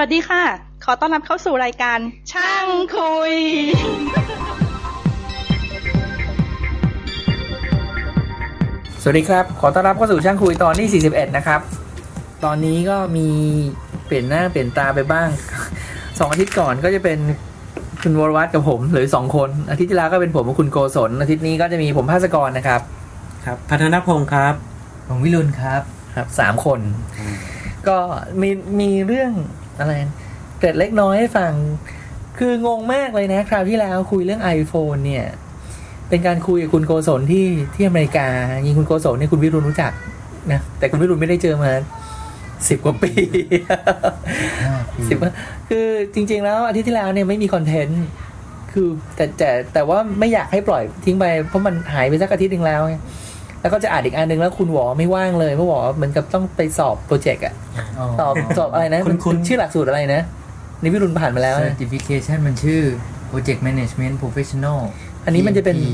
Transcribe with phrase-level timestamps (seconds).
[0.00, 0.42] วัสดีค่ะ
[0.84, 1.98] ขอต้อนรับเข้าสู่รายการ
[2.32, 3.34] ช่างคุย
[9.02, 11.60] สวัสดีครับ ขอต้อนรับเข้าสู่ช่างคุยตอนที่ 41 นะครับ
[12.44, 13.28] ตอนนี้ก็มี
[14.06, 15.28] เปลี่ยนหน้าเปลี่ยนตาไปบ้าง
[16.18, 17.18] สองอาทิตย์ก่อนก็จะเป็น
[18.02, 22.80] คุณวรวัตกับผมหรือสองคน อาทิตย์ที่แล้วก็เป็นผมกับคุณโกศล อาทิตย์นี้ก็จะมีผมภาสกรนะครับ
[23.46, 24.54] ครับพัฒนพงศ์ครับ
[25.08, 25.82] ผมวิรุณครับ
[26.16, 26.80] ครับสามคน
[27.88, 27.96] ก็
[28.40, 28.50] มี
[28.80, 29.32] มีเรื่อง
[29.80, 29.92] อะไร
[30.58, 31.52] เกร็ดเล็กน้อยให้ฟัง
[32.38, 35.26] คืองงมากเลยนะ คราวที่แล้วคุยเรื่อง iPhone เนี่ย
[36.08, 38.28] เป็นการคุยกับคุณโกศลที่ที่อเมริกา
[38.66, 39.92] ยิงคุณโกศลเนี่ยคุณวิรุณรู้จัก
[40.52, 41.72] นะแต่คุณวิรุณไม่ได้เจอมา
[42.68, 43.12] สิบกว่าปี
[45.08, 45.32] สิบว่า
[45.68, 48.04] คือจริง ๆ แล้วอาทิตย์ที่แล้วเนี่ยไม่มีคอนเทนต์
[48.72, 52.94] คือแต่แต่แต่ว่าไม่อยากให้ปล่อยทิ้งไปเพราะมันหายไปสักอาทิตย์หนึ่งแล้วไง
[53.66, 57.54] แล้วก็จะอ่านอีกอันหนึ่งแล้วคุณหวอไม่ว่างเลยเพราะหวอเหมือนกับต้องไปสอบโปรเจกต์อะ
[58.18, 60.20] สอบสอบอะไรนะคุณมันคุณชื่อหลักสูตรอะไรนะ
[60.82, 62.80] นี่วิรุณผ่านมาแล้วนะ Certification มันชื่อ
[63.30, 64.78] Project Management Professional
[65.24, 65.86] อันนี้มันจะเป็น PMP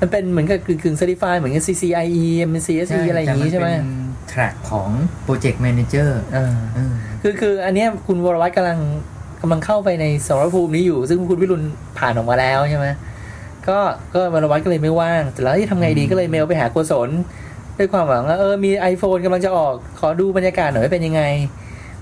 [0.00, 4.88] มันเป็นเหมือนกับกึ่งๆ certified เหมือนกับ CCIE MCSE อะไรอย่างนี้ใช่ไหมแต่นเป็น track ของ
[5.26, 8.78] Project Manager อ่าเออคือคืออันเนี้ยคุณวรวัตกำลัง
[9.40, 11.62] กำลังเข้าไปในสมรภูมินี้อยู่ ซึ่งคุณวิรุณ
[11.98, 12.86] ผ่านออกมาแล้วใช่ไหม
[13.68, 13.78] ก็
[14.14, 17.10] ก็วรวัตก็เลยไม่ว่างแต่แล้วที่ทำไงดีก็เลยเมลไปหาโกศล
[17.78, 21.22] ด้วยความหวังว่าเออมี iPhone กำลังจะออกขอดูบรรยากาศหน่อยว่าเป็นยังไง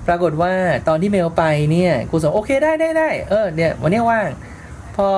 [0.08, 0.52] ปรากฏว่า
[0.88, 4.28] ตอนที่เมลไปเนี่ยโกศลโอเคได้ได้ได้เออเนี่ยวันเนี้ยว่าง
[4.96, 5.08] พอ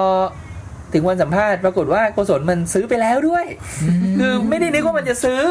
[0.93, 3.45] ถึงวันสัมภาษณ์ปรากฏว่าโกศลมันซื้อไปแล้วด้วย
[4.19, 5.43] คือไม่ได้นึกว่ามันจะซื้อ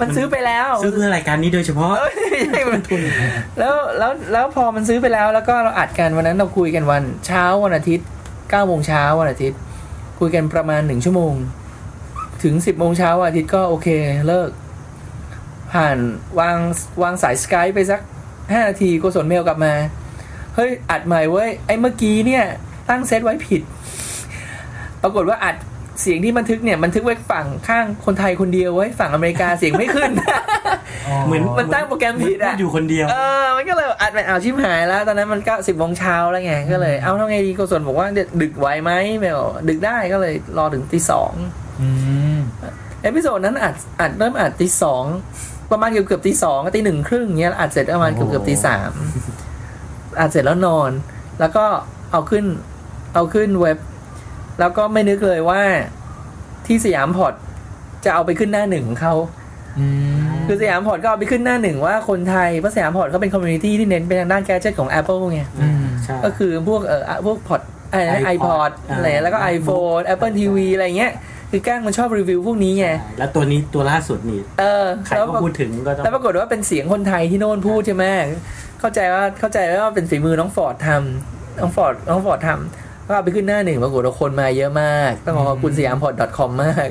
[0.00, 3.00] มันซื้อไปแล้ว ซื้อเพื่อรายการนี้โดยเฉพาะเอ้ยไม่ใช่มันทุน
[3.58, 8.06] แล้วแล้วแล้วพอมันซื้อไปแล้วแล้วก็เราอัดกันวันนั้นเราคุยกันวันเช้าวันอาทิตย์
[8.50, 9.58] เก้าโมงเช้าวันอาทิตย์
[10.20, 11.34] คุยกันประมาณหนึ่งชั่วโมง
[12.42, 13.88] ถึงสิบโมงเช้าอาทิตย์ก็โอเค
[14.26, 14.50] เลิก
[15.72, 15.98] ผ่าน
[16.40, 16.58] วาง
[17.02, 18.00] วางสายสกายไปสัก
[18.52, 19.74] ห้านาทีก็สนเมลกลับมา
[20.54, 22.44] เฮ้ย อัดใหม่เว้ย ไอ้เมื่อกี้เนี่ย
[22.88, 23.62] ตั้งเซตไว้ผิด
[25.02, 25.56] ปรากฏว่าอัด
[26.00, 30.10] เสียงที่บันทึกเนี่ยบันทึกไว้ฝั่งข้างคนไทยคนเดียวไว้ฝั่งอเมริกาเสียงไม่ขึ้น
[31.26, 41.32] เหมือนมันตั้งโปรแกรมผิดอะเหนอยู่คนเดียวเออมันก็เลยอัดไปเอาชิมหายแล้ว ตอนนั้นมันก็สิบโมงเช้าแล้วไงก็เลย เอาทำไงดีโกศลบอกว่าเดี๋ยวดึกไหวไหมไม่บอกดึกได้ก็เลยรอถึงตีสอง
[41.80, 41.88] อื
[42.36, 42.38] ม
[43.02, 45.04] episode นั้นอัดอัดเริ่มอัดตีสอง
[45.70, 48.90] ประมาณเกือบเกือบตีสองตีหนึ่งครึ่งเงี้ยอัดเสร็จประมาณเกือบเกือบตีสาม
[50.20, 50.90] อัดเสร็จแล้วนอน
[51.40, 51.64] แล้วก็
[52.12, 52.44] เอาขึ้น
[53.14, 53.78] เอาขึ้นเว็บ
[54.60, 55.62] แล้วก็ไม่นึกเลยว่า
[56.66, 57.34] ที่ SiamPod
[58.04, 59.14] จะเอาไปขึ้นหน้าหนึ่งของเขา
[59.78, 59.86] อื
[60.19, 60.19] ม
[60.50, 69.50] คือ SiamPod ก็เอาไปขึ้นหน้าหนึ่งว่าคนไทยเพราะ SiamPod เขาเป็น community ที่เน้นไปทางด้าน gadget ของ Apple ไงอืมใช่ก็คือพวกเอ่อพวก Podอะไรนะ iPod iPod อะไรแล้วก็อ่า
[69.56, 71.12] iPhone Apple TV อะไรเงี้ย
[71.50, 72.86] คือแก๊งมันชอบรีวิวพวกนี้ไง
[73.18, 78.04] แล้วตัวนี้ตัวล่าสุดนี่เออใครแล้วก็พูดถึงก็ต้องแล้วปรากฏว่าเป็นเสียงคนไทยที่โน่นพูดใช่ไหม
[78.80, 86.86] เข้าใจว่าเข้าใจว่าเป็นฝีมือน้องฟอร์ดทำน้องฟอร์ดน้องฟอร์ดทำ ก็เอาไปขึ้นหน้าหนึ่งปรากฏว่าคนมาเยอะมาก ต้องขอขอบคุณสยามพอร์ต .com มาก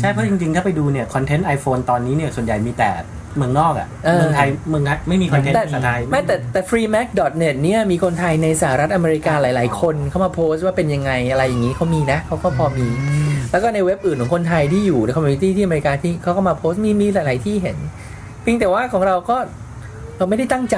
[0.00, 2.90] ใช่เพราะจริงๆ ถ้าไปดูเนี่ยคอนเทนต์ iPhone ตอนนี้เนี่ยส่วนใหญ่มีแต่
[3.36, 12.86] เมืองนอกอะเออเมืองไทยเมืองนักไม่มี content แต่ภาษาไทยไม่แต่แต่ freemac.net เนี่ยมีคนไทยในสหรัฐอเมริกาหลาย ๆ คนเข้ามาโพสต์ว่าเป็นยังไงอะไรอย่างนี้เขามีนะเขาก็พอมี
[13.50, 17.78] แล้วก็ในเว็บอื่นของคนไทยที่อยู่ใน community ที่อเมริกาที่เขาก็มาโพสต์มีมีหลาย ๆ ที่เห็น
[18.42, 19.36] เพียงแต่ว่าของเราก็
[20.18, 20.76] เราไม่ได้ตั้งใจ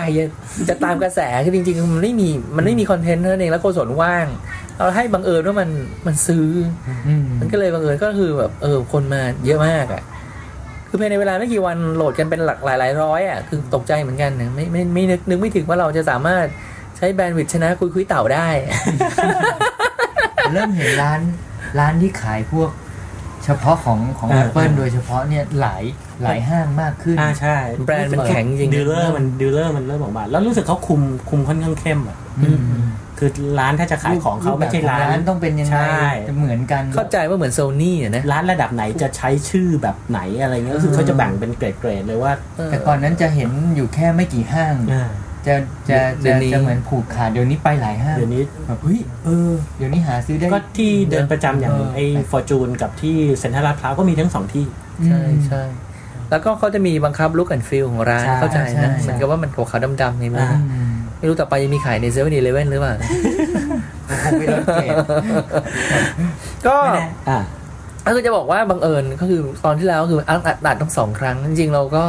[0.68, 4.26] จะตามกระแสคือจริงๆมันไม่มีมันไม่มี content เท่านั้นเองแล้วโกศลว่าง
[4.76, 5.70] เราให้บังเอิญว่ามัน
[6.06, 6.48] มันซื้อ
[7.08, 10.02] อืมมันก็เลยบังเอิญก็คือแบบเออคนมาเยอะมากอะ
[10.88, 16.46] คือภายในเวลาไม่กี่วันโหลดกันเป็นหลักหลายหลายร้อยอะคือตกใจเหมือนกันนะไม่ไม่ไม่นึกนึกไม่ถึงว่าเราจะสามารถ
[16.96, 18.48] ใช้ bandwidth ชนะคุยคุยเต่าได้
[20.52, 21.20] เริ่มเห็นร้าน
[21.78, 22.70] ร้านที่ขายพวก
[23.44, 25.82] เฉพาะของของเออ Apple โดยเฉพาะเนี่ยหลาย
[26.22, 31.00] หลายห้างมากขึ้นอ่าใช่ แบรนด์มันแข็งจริง dealer มัน dealer มันเริ่มออกมา แล้วรู้สึกเขาคุม
[31.30, 32.60] คุมค่อนข้างเข้มอะอืม
[33.18, 45.08] คือร้านถ้าจะขายของเขาไม่ใช่ร้านร้านต้องเป็นยังไงใช่จะเหมือนกัน เข้าใจว่าเหมือนโซนี่อะนะร้านระดับไหนจะใช้ชื่อแบบไหนอะไรเงี้ยก็คือเขาจะแบ่งเป็นเกรดๆเลยว่าเออแต่ก่อนนั้นจะเห็นอยู่แค่ไม่กี่ห้างอ่า
[45.46, 45.54] จะ
[45.90, 54.66] จะเดี๋จะยวนี้จะเหมือนผูกขาดเดี๋ยวนี้ไปหลายห้างเดี๋ยวนี้แบบเฮ้ยเออเดี๋ยวนี้หาซื้อได้ก็ที่เดินประจำอย่างเออไอ้ฟอร์จูนกับที่เซ็นทรัลลาดพร้าวก็มีทั้งสองที่
[55.06, 55.62] ใช่ใช่
[56.30, 62.94] แล้วก็เขาจะมีบังคับ look and feel ของร้านใช่เข้าใจใช่นะใช่เหมือนกับว่ามันขาวๆดำๆในมืออ่าอืม ไม่รู้ต่อไปจะมีขายในเซเว่นอีเลเว่นหรือเปล่า
[64.22, 64.96] คงไม่ลดเกรด
[66.66, 67.38] ก็ไม่แน่อ่า
[68.06, 72.04] ก็คือจะบอกว่าบังเอิญก็คือตอนที่แล้วคืออัดอัดอัดทั้งสองครั้ง จริงๆเราก็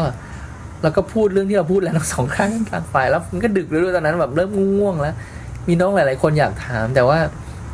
[0.81, 4.50] เราก็พูดเรื่องที่เราพูดแล้วทั้งสองครั้งต่างฝ่ายแล้วมันก็ดึกแล้วด้วยตอนนั้นแบบเริ่ม
[4.80, 5.15] ง่วงๆแล้ว
[5.68, 7.19] มีน้องหลายๆคนอยากถาม แต่ว่า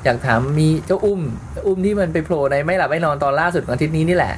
[0.03, 1.21] อยากถามมีเจ้าอุ้ม
[1.51, 4.33] เจ้าอุ้มที่มันไปโผล่ในไม่หลับไม่นอนตอนล่าสุดของอาทิตย์นี้นี่แหละ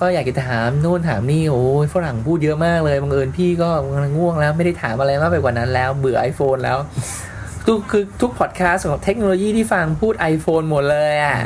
[0.00, 6.78] ก็อยากจะถามนู่นถามนี่โอ้ยฝรั่งพูดเยอะมากเลยบังเอิญพี่ก็กำลังง่วงแล้วไม่ได้ถามอะไรมากไปกว่านั้นแล้ว เบื่อ iPhone แล้ว
[7.66, 11.38] ทุกคือทุกพอดแคสต์ของเทคโนโลยีที่ฟังพูด iPhone หมดเลยอะ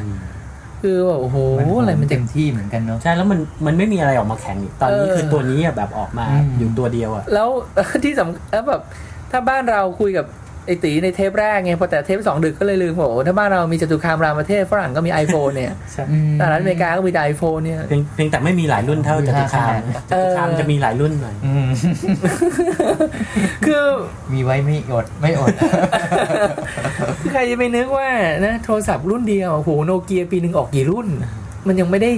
[0.82, 1.38] คือแบบโอ้โห
[1.80, 7.48] อะไรมันจะเต็มที่เหมือนกันเนาะใช่แล้วมันมันไม่มีอะไรออกมาแข่งอีกตอนนี้เออคือตัวนี้อะแบบออกมาอืมอยู่ตัวเดียวอะแล้ว
[8.04, 8.80] ที่สำแล้วแบบ
[9.30, 10.26] ถ้าบ้านเราคุยกับ
[10.68, 16.04] ไอตีในเทปแรกไงพอแต่เทปสองดึกก็เลยลืมบอกว่าถ้าบ้านเรามีจตุคามรามประเทศฝรั่งก็มี iPhone เนี่ยใช่
[16.38, 19.72] สหรัฐอเมริกาก็มีแต่ iPhone เนี่ยเพียงเพียงแต่ไม่มีหลายรุ่นเท่าจตุคาม
[20.10, 21.68] จเอตุอคามจะมีหลายรุ่นหน่อยอืม
[23.66, 23.86] คือ
[24.32, 25.52] มีไว้ไม่อดไม่อด
[27.20, 28.08] คือใครจะไปนึกว่า
[28.46, 31.06] นะโทรศัพท์รุ่นเดียวโอ้โหโนเกียปีหนึ่งออกกี่รุ่น
[31.66, 32.10] มันยังไม่ได้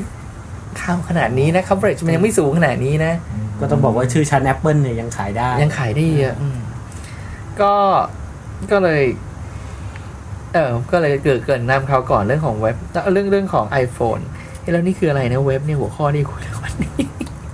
[0.81, 3.12] ข่าวขนาดนี้นะ coverage มันยังไม่สูงขนาดนี้นะ
[3.61, 6.58] ก็ต้องบอกว่าชื่อชั้น Apple เนี่ยยังขายได้ ยังขายได้เยอะอืม
[7.61, 7.75] ก็
[8.73, 9.03] ก็เลย
[10.55, 12.77] เออก็เลยเกิดเกิดนำข่าวก่อนเรื่องของเว็บ
[13.12, 14.23] เรื่องเรื่องของ iPhone
[14.61, 16.93] เฮ้ยแล้วนี่คืออะไรนะเว็บเนี่ยหัวข้อที่คุยกันวันนี้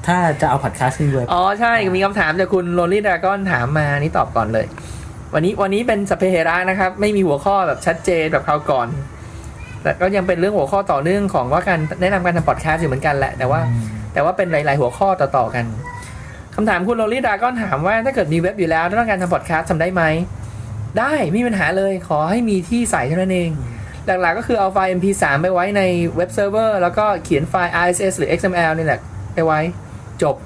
[0.07, 4.67] ถ้าจะเอาพอดแคสต์ขึ้นเว็บอ๋อใช่ มีคำถามจากคุณ Rolly Dragon ถามมานี่ตอบก่อนเลย
[5.35, 8.89] วันนี้วันนี้เป็นสัพเพเหระนะครับ ไม่มีหัวข้อแบบชัดเจนแบบคราวก่อน
[9.83, 13.61] แต่ก็ยังเป็นเรื่องหัวข้อต่อเนื่องของว่าการแนะนำการทำพอดแคสต์อยู่เหมือนกันแหละ แต่ว่า
[14.13, 15.65] แต่ว่าเป็นหลาย ๆ หัวข้อต่อๆกัน
[16.55, 20.03] คำถามคุณ Rolly Dragon ถามว่าถ้าเกิดมีเว็บอยู่แล้วแล้วต้องการทำพอดแคสต์ทำได้ไหม
[20.99, 23.51] ได้ไม่มีปัญหาเลยขอให้มีที่ใส่เท่านั้นเอง
[24.07, 25.83] หลักๆก็คือเอาไฟล์ MP3 ไปไว้ใน
[26.17, 29.01] เว็บเซิร์ฟเวอร์แล้วก็เขียนไฟล์ RSS หรือ XML นี่แหละ
[29.35, 29.61] ไปไว้
[30.23, 30.37] จบ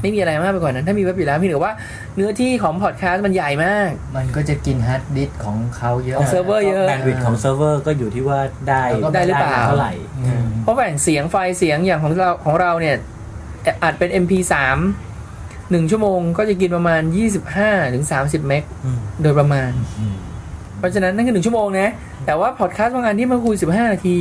[0.00, 1.72] ไม่มีอะไรมากไปกว่านั้น ถ้ามีเว็บอยู่แล้วพี่หรือว่า
[2.16, 12.96] เนื้อที่ของพอดแคสต์มันใหญ่มาก มันก็จะกินฮาร์ดดิสก์ของเขาเยอะของเซิร์ฟเวอร์เยอะ bandwidth ของเซิร์ฟเวอร์ก็อยู่ที่ว่าได้แล้วก็ได้หรือเปล่า เท่าไหร่อืมเพราะแบ่งเสียงไฟล์เสียงอย่างของเราของเราเนี่ย
[13.82, 14.54] อัดเป็น MP3
[15.72, 17.02] หนึ่งชั่วโมงก็จะกินประมาณ
[17.48, 20.16] 25ถึง30 meg อืมโดยประมาณอืม
[20.78, 21.90] เพราะฉะนั้นนั่นคือหนึ่งชั่วโมงนะ
[22.26, 24.16] แต่ว่าพอดแคสต์บางอันที่มาคุย15นาที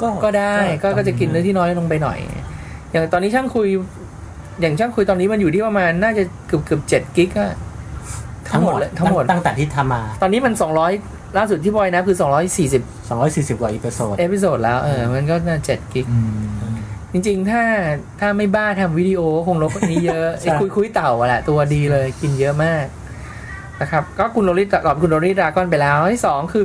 [0.00, 2.18] ก็ก็ได้ก็ก็จะกินเนื้อที่น้อยลงไปหน่อย
[2.90, 3.68] อย่างตอนนี้ช่างคุย
[4.60, 7.52] อย่างช่างคุยตอนนี้มันอยู่ที่ประมาณน่าจะเกือบเกือบเจ็ด gig อะ
[8.48, 10.54] ทั้งหมดเลยทั้งหมดตั้งแต่ที่ทำมา ตอนนี้มัน
[10.96, 12.16] 200ล่าสุดที่บอยนะคือ
[12.62, 16.18] 240 240กว่า episode episode แล้วเออมันก็น่า7 gig อื
[16.63, 16.63] ม
[17.14, 17.62] จริงๆ ถ้า
[18.20, 22.84] ถ้าไม่บ้าทำวิดีโอคงลบกว่านี้เยอะใช่ไอ้คุยคุยเต่าอะแหละตัวดีเลยกินเยอะมาก
[23.80, 26.64] นะครับ ก็คุณโรลิตอบคุณ Rolly Dragon ไปแล้วที่สองคือ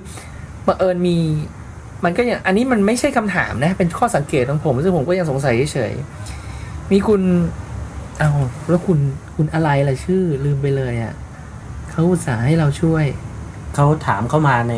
[0.67, 1.17] บังเอิญมี
[2.03, 7.21] มันก็อย่างอันนี้มันไม่ใช่คำถามนะ เป็นข้อสังเกตของผมซึ่งผมก็ยังสงสัยเฉยๆมีคุณ
[8.19, 8.31] เอา
[8.69, 8.99] แล้วคุณ
[9.35, 11.13] คุณอะไรล่ะชื่อลืมไปเลยอะ
[11.91, 13.05] เขาอุตส่าห์ให้เราช่วย
[13.75, 14.75] เขาถามเข้ามาใน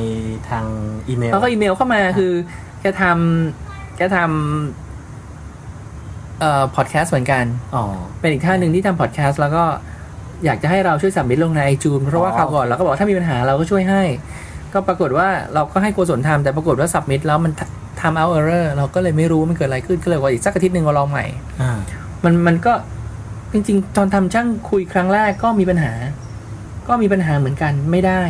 [0.49, 0.65] ทาง
[1.07, 2.33] อีเมลเขาก็อีเมลเข้ามาคือ
[2.81, 4.90] แกทำแกทำ
[6.41, 7.45] เอ่อพอดแคสต์เหมือนกัน
[7.75, 7.83] อ๋อ
[8.19, 9.63] เป็นอีกท่านหนึ่งที่ทำพอดแคสต์แล้วก็
[10.45, 14.03] อยากจะให้เราช่วยสัมมิตลงในไอจูนเพราะว่าอ๋อคราวก่อนเราก็บอกถ้ามีปัญหาเราก็ช่วยให้
[14.73, 17.51] ก็ปรากฏว่าเราก็ให้โกศลทำแต่ปรากฏว่าสับมิตแล้วมัน
[18.01, 21.25] ทำเอาเออร์เราก็เลยไม่รู้ว่ามันเกิดอะไรขึ้นก็เลยว่าอีกสักอาทิตย์หนึ่งเราลองใหม่
[21.61, 21.71] อ่า
[22.23, 22.73] มันมันก็
[23.53, 25.91] จริงๆ ตอนทำช่างคุยครั้งแรกก็มีปัญหา
[26.87, 28.23] ก็มีปัญหาเหมือนกันไม่ได้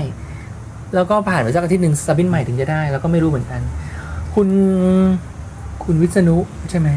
[0.95, 3.61] แล้วก็ผ่านไปสักอาทิตย์หนึ่งสับมิตใหม่ถึงจะได้ แล้วก็ไม่รู้เหมือนกัน
[4.35, 4.47] คุณ
[5.83, 6.37] คุณวิษณุ
[6.69, 6.89] ใช่ไหม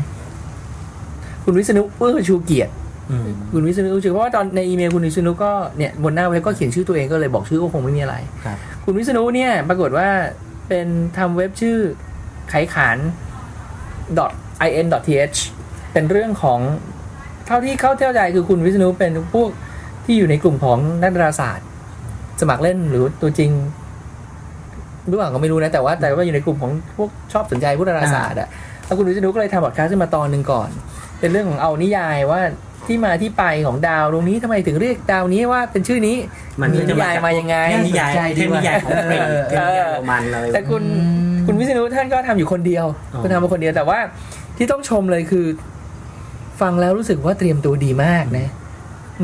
[1.45, 2.73] คุณวิษณุเอื้อชูเกียรติ
[3.11, 10.09] อืมคุณวิษณุชื่อเพราะว่าตอนในอีเมลคุณวิษณุก็เนี่ยบนหน้าเว็บก็เขียนชื่อตัวเองก็เลยบอกชื่อก็คงไม่มีอะไรครับคุณวิษณุเนี่ยปรากฏว่า
[10.69, 10.87] เป็น
[11.19, 11.77] ทำเว็บชื่อ
[12.51, 12.99] ไขขาน
[14.81, 15.39] .in .th
[15.93, 16.61] เป็นเรื่องของ
[17.47, 19.49] เท่าที่เข้าเท่าใจคือคุณวิษณุเป็นพวก
[20.05, 21.67] ที่อยู่ในกลุ่มของนักดาราศาสตร์
[22.41, 23.51] สมัครเล่นหรือตัวจริง
[25.11, 28.49] รู้อ่างก็ไม่รู้นะแต่ว่าแต่ว่าอยู่ในกลุ่มของพวกชอบสนใจพวกดาราศาสตร์อะ
[28.87, 30.69] แล้วคุณวิษณุก็เลยทำบอดคาสต์ขึ้นมาตอนหนึ่งก่อน
[31.21, 32.41] เป็นเรื่องของเอานิยายว่า
[32.87, 36.17] ที่มาที่ไปของดาวดวงนี้ทำไมถึงเรียกดาวนี้ว่าเป็นชื่อนี้
[36.61, 43.99] มันมีนิยายมายังไงเทพนิยายน่าสนใจดีเทพนิยายของกรีกเออเทพนิยายโรมันอะไรแต่คุณอืมคุณวิษณุท่านก็ทำอยู่คนเดียวอ๋อคุณทำมาคนเดียวแต่ว่า
[44.57, 45.47] ที่ต้องชมเลยคือ
[46.61, 48.49] ฟังแล้วรู้สึกว่าเตรียมตัวดีมากนะ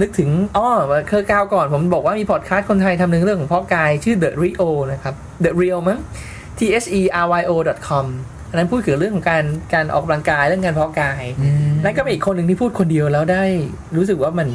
[0.00, 0.68] นึกถึงอ้อ
[1.08, 5.98] เคยกาวก่อนผมบอกว่ามีพอดคาสต์คนไทยทำหนึ่งเรื่องของเพ่อกายชื่อ The Rio นะครับ The Real มั้ง
[6.58, 7.52] T H E R Y O
[7.88, 8.06] com
[8.50, 13.42] อันนั้นพูดเกี่ยวกับเรื่องของการการออกกำลังกายเรื่องการเพาะกายอืมนั่นก็เป็นอีกคนหนึ่งที่พูดคนเดียวแล้วได้
[13.96, 14.48] รู้สึกว่ามัน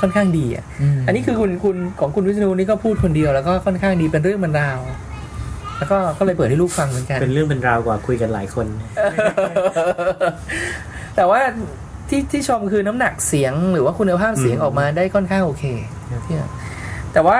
[0.00, 0.64] ค่อนข้างดีอะ
[0.98, 4.78] มอันนี้คือคุณคุณของคุณวิษณุนี่ก็พูดคนเดียวแล้วก็ค่อนข้างดีเป็นเรื่องเป็นราว
[5.78, 8.66] แล้วก็ก็เลยเปิดให้ลูกฟังเหมือนกัน เป็นเรื่องเป็นราวกว่าคุยกันหลายคน
[11.16, 11.40] แต่ว่า
[12.08, 15.64] ที่ที่ชมคือน้ำหนักเสียงหรือว่าคุณภาพเสียงอืมออกมาได้ค่อนข้างโอเค
[16.08, 16.46] เนี่ย
[17.12, 17.36] แต่ว่า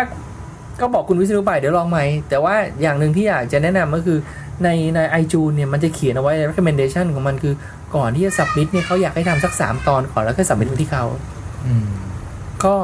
[0.80, 4.18] ก็บอกคุณวิษณุไปเดี๋ยวลองไหมแต่ว่าอย่างหนึ่งที่อยากจะแนะนำก็คือ
[4.64, 7.54] ในในไอจูนเนี่ยมันจะเขียนเอาไว้ recommendation ของมันคือ
[7.96, 11.04] ก่อนที่จะ submit เนี่ยเขาอยากให้ทำสักสามตอนก่อนแล้วค่อย submit ไปที่เขา
[11.66, 11.86] อืม
[12.64, 12.74] ก็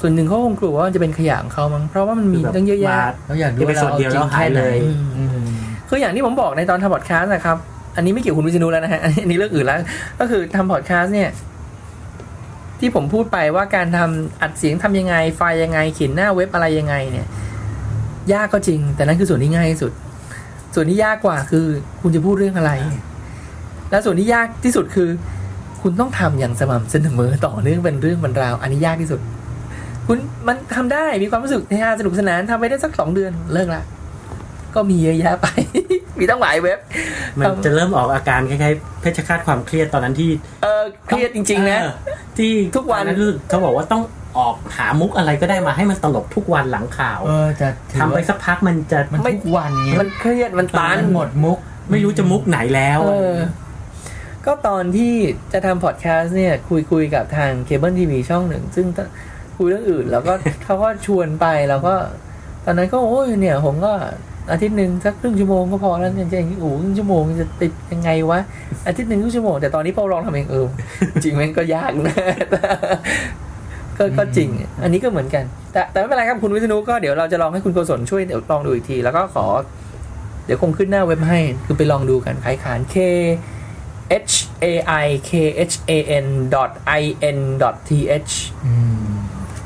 [0.00, 2.94] ส่วนหนึ่งเขาคงกลัวว่ามันจะเป็นขยะของเขามั้งเพราะว่ามันมีตั้งเยอะแยะ
[3.26, 4.76] เราอยากดูเอพิว่าโซเราดเอาเดียวจริแล้งวหาแค่ยไหนเลย
[5.18, 5.46] อืม
[5.88, 7.56] คืออย่างที่ผมบอกในตอนทำพอดแคสต์นะครับ
[7.96, 9.78] อันนี้ไม่เกี่ยวกับคุณวิษณุแล้วนะฮะอันนี้อันนี้เรื่องอื่นแล้ว
[10.20, 11.30] ก็คือทำพอดแคสต์เนี่ย
[12.80, 17.26] ที่ผมพูดไปว่าการทำอัดเสียงทำยังไง ไฟล์ยังไงเขียนหน้าเว็บอะไรยังไงเนี่ย
[18.32, 19.92] ยากก็จริง แต่นั่นคือส่วนที่ง่ายที่สุด
[20.74, 21.66] ส่วนที่ยากกว่าคือ
[22.00, 22.72] คุณจะพูดเรื่องอะไร
[23.90, 25.08] และส่วนที่ยากที่สุดคือ
[25.82, 29.20] คุณต้องทำอย่างสม่ำเสมอต่อเนื่องเป็นเรื่องเป็นราว อันนี้ยากที่สุด
[30.06, 33.82] คุณมันทำได้มีความรู้สึกเฮฮาสนุกสนานทำไปได้สักสองเดือนเลิกละ
[34.74, 35.46] ก็มีเยอะแยะไป
[36.18, 36.78] มีตั้งหลายเว็บ
[37.38, 40.30] มันจะเริ่มออกอาการคล้ายๆเพชฌฆาตความเครียดตอนนั้นที่
[40.62, 41.92] เออเครียดจริง ๆ นะเออ
[42.38, 44.02] ที่ทุกวันตอคือเขาบอกว่าต้อง
[44.36, 51.58] ออกหามุกอะไรก็ได้มาให้มันตลกทุกวันหลังข่าวเออจะถือทำไปว่าสักพักมันจะมันไม่ทุกวันเงี้ยมันเครียดมันตันมันหมดมุก
[51.90, 53.36] ไม่รู้จะมุกไหนแล้วเออ
[54.46, 55.12] ก็ตอนที่
[55.52, 58.86] จะทำพอดแคสต์เนี่ย คุยคุยกับทางเคเบิลทีวีช่องหนึ่ง ซึ่ง
[59.56, 60.32] คุยเรื่องอื่น แล้วก็
[60.64, 61.94] เขาก็ชวนไปแล้วก็
[62.64, 63.92] ตอนนั้นก็โอ้ยเนี่ย ผมก็
[64.50, 68.40] อาทิตย์หนึ่งสักครึ่งชั่วโมงก็พอแล้วจริงๆโอ้โหครึ่งชั่วโมงจะติดยังไงวะ
[68.86, 70.66] อาทิตย์หนึ่งครึ่งชั่วโมงแต่ตอนนี้พอลองทำเองเออ
[71.12, 72.14] จริงๆมันก็ยากนะ
[73.98, 74.48] ก็ก็จริง
[74.82, 79.46] อันนี้ก็เหมือนกัน แต่แต่ไม่เป็นไรครับคุณวิษณุก็เดี๋ยวเราจะลองให้คุณโกศลช่วยเดี๋ยวลองดูอีกที แล้วก็ขอ
[80.46, 82.96] เดี๋ยวคงขึ้นหน้าเว็บให้ คือไปลองดูกันขายขาน K
[84.30, 84.66] H A
[85.04, 85.30] I K
[85.70, 85.92] H A
[86.24, 87.02] N dot I
[87.36, 87.90] N dot T
[88.28, 88.32] H
[88.66, 89.06] อืม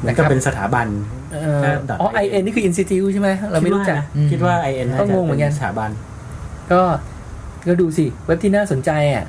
[0.05, 0.87] มันก็เป็นสถาบัน
[1.33, 5.91] เอ่อ dot อ๋อ I N นี่คือ Institute ใช่ไหมเราไม่รู้จัก คิดว่าไอเอ็นก็งงเหมือนกันสถาบัน
[6.73, 6.81] ก็
[7.67, 9.25] ก็ดูสิเว็บที่น่าสนใจอะ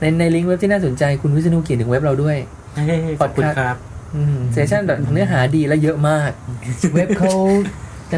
[0.00, 2.36] ในในลิงก์เว็บที่น่าสนใจคุณวิษณุเขียนถึงเว็บเราด้วย
[2.74, 3.76] เฮ้ยขอบคุณครับ
[4.52, 6.30] เซสชั่นเนื้อหาดีและเยอะมาก
[6.94, 7.32] เว็บเขา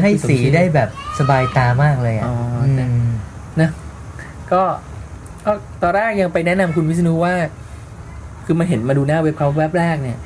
[0.03, 0.89] ให้สีได้แบบ
[1.19, 2.71] สบายตามากเลยอะอ๋ออื
[3.05, 3.07] ม
[4.51, 4.63] ก็
[5.45, 5.51] ก็
[5.81, 7.33] ตอนแรกยังไปแนะนำคุณวิษณุว่า
[8.45, 10.17] คือมาเห็นมาดูหน้าเว็บเขาแวบแรกเนี่ย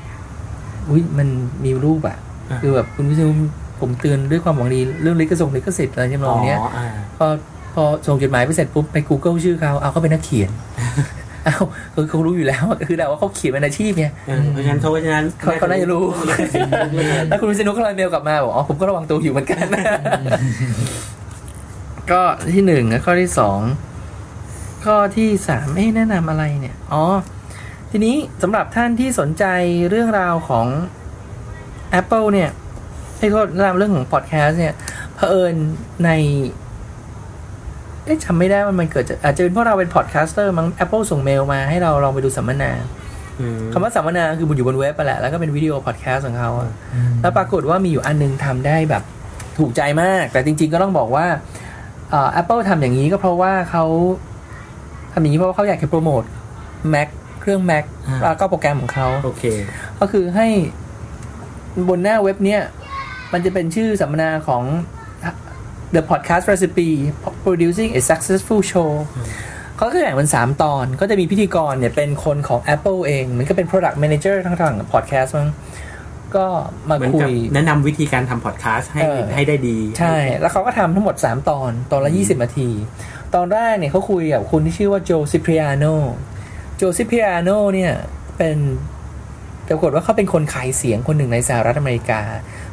[0.90, 1.28] อุ้ยมัน
[1.66, 2.18] มีรูปอะ
[2.50, 3.32] อ่าคือแบบคุณวิษณุ
[3.80, 6.88] ผมเตือนด้วยความหวังดีเรื่องลิขสิทธิ์ลิขสิทธิ์อะไรทำนองเนี้ยอ่า
[7.18, 7.28] พอ
[7.74, 11.56] พอส่งจดหมายไปเสร็จปุ๊บไป Google ชื่อเขาเอาเขาเป็นนักเขียนเอา
[11.94, 16.04] คือเขารู้อยู่แล้วอะคือแต่ว่าเขาเขียนเป็นอาชีพไงเออเพราะฉะนั้นเขาเพราะฉะนั้นเขาเขาน่าจะรู้
[17.28, 19.66] แล้วคุณวิษณุก็เลยเมลกลับมาบอกอ๋อผมก็ระวังตัวอยู่เหมือนกัน
[22.12, 22.22] ก็
[22.54, 23.60] ที่หนึ่งนะข้อที่สอง
[24.86, 27.04] ข้อที่สามเอ๊ะแนะนำอะไรเนี่ย อ๋อ
[27.92, 29.46] ทีนี้สำหรับท่านที่สนใจ
[29.90, 30.68] เรื่องราวของ
[32.00, 32.50] Apple เนี่ย
[33.18, 34.74] ให้โทษแนะนำเรื่องของพอดแคสต์เนี่ย
[35.16, 35.56] เผอิญ
[36.06, 36.10] ใน
[36.60, 42.72] เอ๊ะจำไม่ได้ว่ามันเกิดจากอาจจะเป็นเพราะเราเป็น podcaster มั้ง Apple ส่งเมลมาให้เราลองไปดูสัมมนา
[43.40, 46.72] อืมคำว่าสัมมนาคือมันอยู่บนเว็บไปแหละ แล้วก็เป็นวิดีโอพอดแคสต์ของเขาอะ
[47.22, 49.04] แล้วปรากฏว่ามีอยู่อันนึงทำได้แบบ
[49.58, 51.26] ถูกใจมาก แต่จริง ๆ ก็ต้องบอกว่า
[52.10, 53.86] เอ่อ Apple ทำอย่างนี้ก็เพราะว่าเขา
[55.14, 56.24] ทำอย่างนี้เพราะว่าเขาอยากจะโปรโมท
[56.94, 57.08] Mac
[57.42, 59.44] เครื่อง Mac อ่าแล้วก็โปรแกรมของเขาโอเค
[60.00, 60.48] ก็คือให้
[61.90, 62.62] บนหน้าเว็บเนี้ย
[63.34, 64.64] มันจะเป็นชื่อสัมมนาของ
[65.96, 66.90] The Podcast Recipe
[67.46, 68.92] Producing a Successful Show
[69.78, 75.50] เขาก็แบ่งเป็นสามตอนก็จะมีพิธีกรเนี่ยเป็นคนของ Apple เอง มันก็เป็น Product Manager ทั้งทาง Podcast มั้ง
[76.36, 76.46] ก็
[76.90, 82.70] มาเหมือนคุกับยแนะนำวิธีการทำพอดแคสต์ให้เออให้ได้ดี ใช่ แล้วเขาก็ทำทั้งหมด 3 ตอน ตอนละ 20 นาที
[83.36, 85.86] ตอนแรกเนี่ยเขาคุยกับคุณที่ชื่อว่าโจซิปริอาโน
[86.78, 87.94] โจซิปริอาโนเนี่ย
[88.38, 88.58] เป็น
[89.68, 92.22] ปรากฏว่าเขาเป็นคนขายเสียงคนหนึ่งในสหรัฐอเมริกา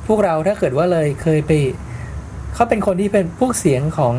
[0.07, 1.53] พวกเราถ้าเกิดว่าเลยเคยไป
[2.55, 4.15] เขาเป็นคนที่เป็นพวกเสียงของ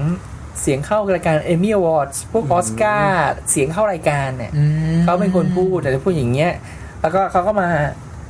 [0.61, 3.13] เสียงเข้ารายการเอมี่อวอร์ดพวกออสการ์
[3.51, 4.63] เสียงเข้ารายการเนี่ยอื
[4.95, 6.51] มเขาเป็นคนพูดแต่จะพูดอย่างเงี้ย
[7.01, 7.67] แล้วก็เขาก็มา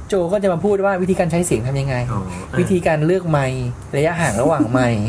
[0.07, 2.21] โจก็จะมาพูดว่าวิธีการใช้เสียงทำยังไงอ๋อ
[2.59, 3.65] วิธีการเลือกไมค์
[3.97, 5.05] ระยะห่างระหว่างไมค์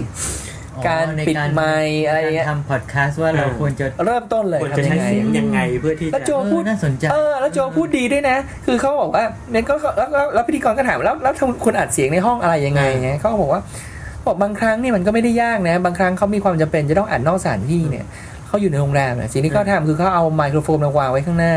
[0.76, 13.62] อ๋อการในปิดไมค์อะไรเงี้ยการทำพอดแคสต์ว่าเราควรจะเริ่มต้นเลยควรจะทำยัใช้งไงเสียงยังไงเพื่อที่แล้วโจจะพูดเออน่าสนใจเออแล้วโจพูดดีด้วยนะ คือเขาบอกว่าเนี่ยก็แล้วแล้วแล้วพิธีกรก็ถามแล้วแล้วคุณอัดเสียงในห้องอะไรยังไงไงเขาก็บอกว่า
[14.26, 18.04] บอกบางครั้งเนี่ยมันก็ไม่ได้ยากนะ บางครั้งเขามีความจำเป็นจะต้องอัดนอกสถานที่เนี่ย
[18.46, 21.54] เขาอยู่ในโรงแรมเนี่ยสิ่งที่เขาทำคือเขาเอาไมโครโฟนมาวางไว้ข้างหน้า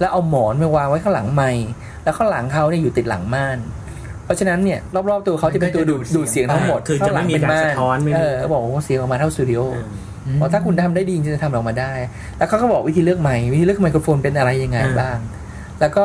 [0.00, 1.66] แล้วเอาหมอนมาวางไว้ข้างหลังไมค์
[2.04, 3.58] แล้วข้างหลังเขาเนี่ยอยู่ติดหลังม่าน
[4.24, 4.78] เพราะฉะนั้นเนี่ย
[5.10, 9.86] รอบๆตัวเขาจะเป็นตัวดูดดูดเสียงทั้งหมดคือจะไม่มีการสะท้อนไม่เอมีอบอกว่าเสียงออกมาเท่าสตูดิโอเออ
[10.34, 11.92] เพราะถ้าคุณทำได้ดีจริงๆจะทำออกมาได้
[12.38, 15.18] แล้วเขาก็บอกวิธีเลือกไมค์วิธีเลือกไมโครโฟนเป็นอะไรยังไงอืมบ้าง
[15.80, 16.04] แล้วก็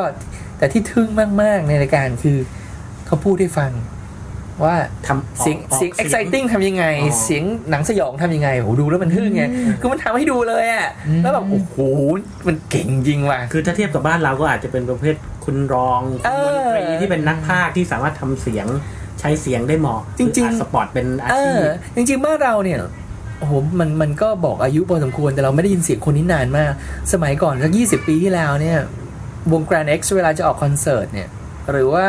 [0.58, 1.10] แต่ที่ทึ่ง
[1.42, 2.38] มากๆในรายการคือ
[3.06, 3.72] เขาพูดให้ฟัง
[4.64, 4.76] ว่า
[5.08, 9.44] ทำเสียงออกเสียง exciting ทำยังไงอ๋อเสียงหนังสยองทำยังไงโหดูแล้วมันทึ่งไง
[9.80, 11.76] คือมันทำให้ดูเลยอะอืมแล้วแบบโอ้โห
[12.48, 18.68] มันเก่งจริงว่ะคือถ้าเทียบกับบ้านเราก็อาจจะเป็นประเภทคุณรองคุณเอดอนตรีที่เป็นนักพากย์ที่สามารถทำเสียง
[19.20, 22.80] ใช้เสียงได้เหมาะจริงๆคืออัดสปอร์ตเป็นอาเอชีอพจริงๆบ้านเราเนี่ย
[23.40, 26.72] โอ้โหมันมันก็บอกอายุพอสมควรแต่เราไม่ได้ยินเสียงคนนี้นานมาก
[27.14, 28.80] สมัยก่อนสักยี่สิบปีที่แล้วเนี่ย
[29.52, 31.30] วง Grand X เวลาจะออกคอนเสิร์ตเนี่ย
[31.72, 32.08] หรือว่า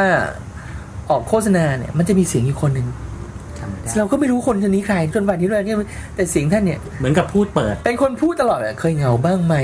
[1.10, 2.86] ออกโฆษณาเนี่ยมันจะมีเสียงอยู่คนหนึ่ง
[3.56, 5.76] ใช่ำไม่ได้เราก็ไม่รู้คนคนนี้ใครจนวันนี้เลยเนี่ย
[6.16, 9.56] แต่เสียงท่านเนี่ยเหมือนกับพูดเปิด เป็นคนพูดตลอดอะเคยเหงาบ้างไหม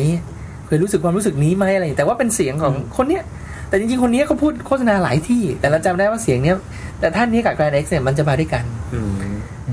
[0.66, 3.22] เคยรู้สึกความรู้สึกนี้ไหมอะไรอย่างแต่ว่าเป็นเสียงของอืมคนเนี้ย
[3.68, 6.56] แต่จริงๆคนเนี้ยเขาพูดโฆษณาหลายที่ แต่เราจำได้ว่าเสียงเนี้ย
[7.00, 9.12] แต่ท่านนี้กับแกรนเอ็กซ์เนี่ยมันจะมาด้วยกันอืม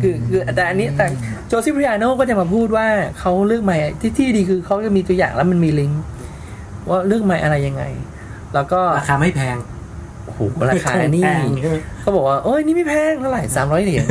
[0.01, 1.05] คือคือแต่อันนี้แต่
[1.47, 2.87] โจซิปริอาโนก็จะมาพูดว่า
[3.19, 6.01] เขาเลือกไม้ที่ที่ดีคือเขาจะมีตัวอย่างแล้วมันมีลิงก์
[6.89, 7.83] ว่าเลือกไม้อะไรยังไง
[8.53, 9.57] แล้วก็ราคาไม่แพง
[10.37, 14.05] โอ้โหราคานี่แพงใช่ไหมเขาบอกว่าโอ้ยนี่ไม่แพงเท่าไหร่สามร้อยเหรียญ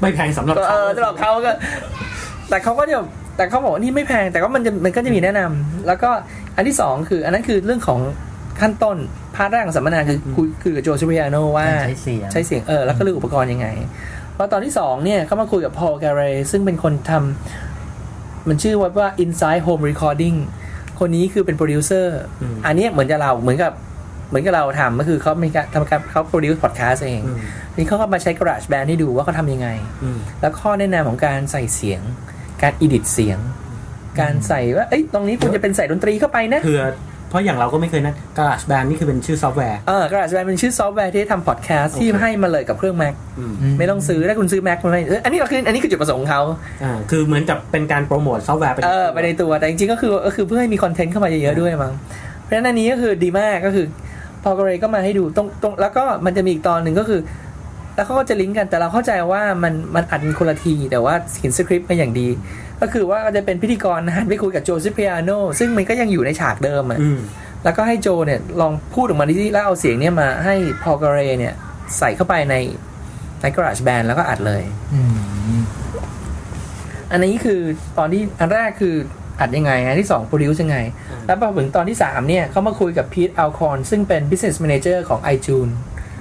[0.00, 1.52] ไม่แพงสำหรับก็เอเขาอสำหรับเขาก็
[2.48, 2.96] แต่เขาก็จะ
[3.36, 6.10] แต่เขาบอกว่านี่ไม่แพงแต่ก็มันจะมันก็จะมีแนะนำแล้วก็
[6.56, 8.00] อันที่สองคือ อันนั้นคือเรื่องของ
[8.60, 8.96] ขั้นต้น
[9.36, 13.66] part แรกของสัมมนาคือคุยคือกับ Joe Cipriano ว่าการใช้เสียงใช้เสียงเออแล้วก็เลือกอุปกรณ์ยังไง
[14.36, 20.36] พอตอนที่สองเนี่ยเขามาคุยกับพอลแกเรซึ่งเป็นคนทำมันชื่อว่า Inside Home Recording
[21.00, 23.72] คนนี้คือเป็นโปรดิวเซอร์อืมอันเนี้ยเหมือนกับเราเหมือนกับ
[24.32, 27.38] เหมือนกับเราทำก็คือเขามีการทำการเขา produce พอดแคสต์เองอืม
[27.76, 29.68] นี่เขาก็มาใช้ Garage Band ให้ดูว่าเขาทำยังไง
[30.02, 32.00] อืมแล้วข้อแนะนำของการใส่เสียง
[32.62, 33.38] การ edit เสียง
[34.20, 36.84] การใส่ว่าเอ้ยตรงนี้ควรจะเป็นใส่ดนตรีเข้าไปนะเผื่อ
[37.28, 46.42] เพราะอย่างเราก็ไม่เคยนะ Garage Band นี่คือเป็นชื่อซอฟต์แวร์เออ Garage Band เป็นชื่อซอฟต์แวร์ที่ทำพอดแคสต์ที่โอเคให้มาเลยกับเครื่อง Mac อืมไม่ต้องซื้อถ้าคุณซื้อ Mac มันไม่เอออันนี้ก็คืออันนี้คือจุดประสงค์ของเขา
[46.82, 51.94] อ่าคือเหมือนกับเป็นการโปรโมทซอฟต์แวร์ไปเออไปในตัวแต่จริงๆก็คือก็คือเพื่อให้มีคอนเทนต์เข้ามาเยอะๆด้วยมั้ง
[52.42, 53.86] เพราะฉะนั้นอันนี้ก็คือดีมากก็คือ
[54.42, 57.20] พอเกรก็มาให้ดูตรงตรงแล้วก็มันจะมีอีกตอนหนึ่งก็คือ
[57.94, 62.28] แล้วเขาก็จะลิงก์กันแต่เราเข้าใจว่ามันมันอัดเป็นคนละทีแต่ว่าเขียนสคริปต์มาอย่างดี
[62.80, 67.20] ก็คือว่าจะเป็นพิธีกรหันไปคุยกับโจซิเปียโนซึ่งมันก็ยังอยู่ในฉากเดิมอะอืม
[67.64, 71.54] แล้วก็ให้โจเนี่ยลองพูดออกมาดิแล้วเอาเสียงเนี่ยมาให้พอลเกเรเนี่ย
[71.98, 72.54] ใส่เข้าไปใน
[73.40, 74.62] ใน Garage Band แล้วก็อัดเลย
[74.94, 75.02] อื
[75.56, 75.60] ม
[77.12, 77.60] อันนี้คือ
[77.98, 78.96] ตอนที่อันแรกคือ
[79.42, 80.78] อัดยังไงอันที่สอง produce ยังไง
[81.10, 85.72] อืมแล้วพอถึงตอนที่สามเนี่ยเขามาคุยกับพีทอัลคอนซึ่งเป็น business manager ของ iTunes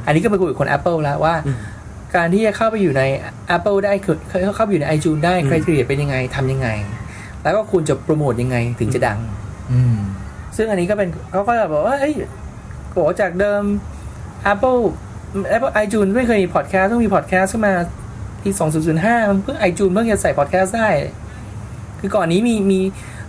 [0.06, 1.58] อันนี้ก็ไปคุยกับคน Apple แล้วว่าอืม
[2.16, 3.04] การที่จะเข้าไปอยู่ใน
[3.56, 4.18] Apple ได้คือ
[4.56, 6.70] เข้าไปอยู่ใน iTunes ได้อืม criteria เป็นยังไงทำยังไง
[7.44, 9.20] แล้วก็คุณจะโปรโมทยังไงถึงจะดัง
[9.72, 9.98] อืม
[10.56, 12.16] ซึ่งอันนี้ก็เป็นเขาก็จะบอกว่าเอ้ย
[12.92, 13.64] โกจากเดิม
[14.54, 14.80] Apple
[15.56, 17.74] Apple iTunes ไม่เคยมีพอดแคสต์ต้องมีพอดแคสต์ขึ้นมา
[18.44, 18.50] ปี
[18.90, 20.90] 2005มันเพิ่ง iTunes เพิ่งจะใส่พอดแคสต์ได้
[22.02, 22.80] คือก่อนนี้มีมี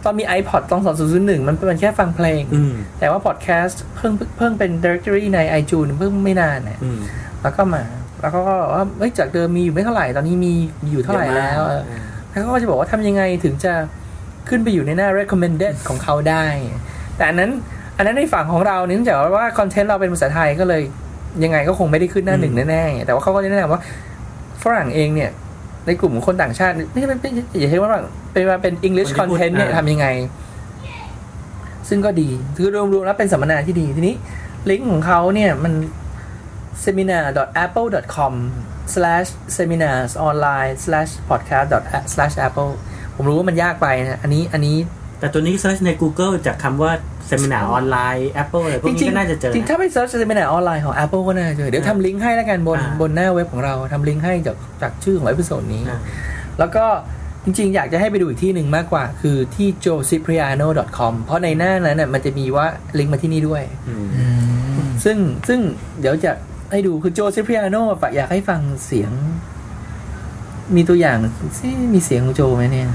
[0.05, 0.81] ตอนมี iPod ตอน
[1.15, 7.01] 2001 มันเป็นแค่ฟังเพลงอืมแต่ว่าพอดแคสต์เพิ่งเพิ่งเป็น directory ใน iTunes เพิ่งไม่นานเนี่ยอืม
[7.43, 7.83] แล้วก็มา
[8.21, 10.53] แล้วก็บอกว่าเอ้ยจากเดิมมีอยู่ไม่เท่าไหร่ ตอนนี้มี
[10.85, 11.83] มีอยู่เท่าไหร่แล้วเออ
[12.29, 13.73] แล้วเขาก็จะบอกว่าทำยังไงถึงจะ
[14.49, 16.45] ขึ้นไปอยู่ในหน้า recommended ของเขาได้
[17.17, 17.51] แต่อันนั้น
[17.97, 20.83] อันนั้นในฝั่งของเราเนี่ยเนื่องจากว่าคอนเทนต์เราเป็นภาษาไทยก็เลย
[21.45, 23.81] ยังไงก็คงไม่ได้ขึ้นหน้าหนึ่งแน่ๆแต่ว่าเขาก็จะแนะนำว่า
[24.63, 25.31] ฝรั่งเองเนี่ย
[25.87, 30.07] ในกลุ่มของคนต่างชาติไม่ใช่เป็นเป็นอย่าใช้ว่าฝรั่งเป็นมาเป็น English คนที่พูด content เนี่ยอ่าทำยังไง
[31.88, 34.14] ซึ่งก็ดีคือรวมๆแล้วเป็นสัมมนาที่ดีทีนี้
[34.71, 35.73] ลิงก์ของเขาเนี่ยมัน
[36.85, 38.33] seminar.apple.com
[38.95, 41.68] slash seminars online slash podcast
[42.14, 42.73] slash apple
[43.14, 44.77] ผมรู้ว่ามันยากไปนะ อันนี้อันนี้
[45.23, 46.93] แต่ตัวนี้ search ใน Google จากคำว่า
[47.27, 55.99] seminar online Apple อะไรพวกนี้ก็น่าจะเจอจริงๆถ้าไป search seminar online ของ Apple ก็น่าจะเจอ เดี๋ยวทำลิงก์ให้แล้วกันบนอ่าบนหน้าเว็บของเราทำลิงก์ให้จากจากชื่อของ episode นี้อ่า
[56.59, 56.85] แล้วก็
[57.45, 62.67] จริงๆ อยากจะให้ไปดูอีกที่หนึ่งมากกว่า คือที่ joecipriano.com เพราะในหน้านั้นน่ะมันจะมีว่า
[62.99, 64.25] ลิงก์มาที่นี่ด้วยอืมอื
[64.85, 65.17] มซึ่ง
[65.49, 65.61] ซึ่ง
[66.01, 66.33] เดี๋ยวจะ
[66.71, 67.77] ให้ดูคือ Joe Cipriano
[68.17, 69.13] อยากให้ฟังเสียง
[70.77, 71.19] มีตัวอย่าง
[71.59, 72.89] ซิมีเสียงของโจไหมเนี่ย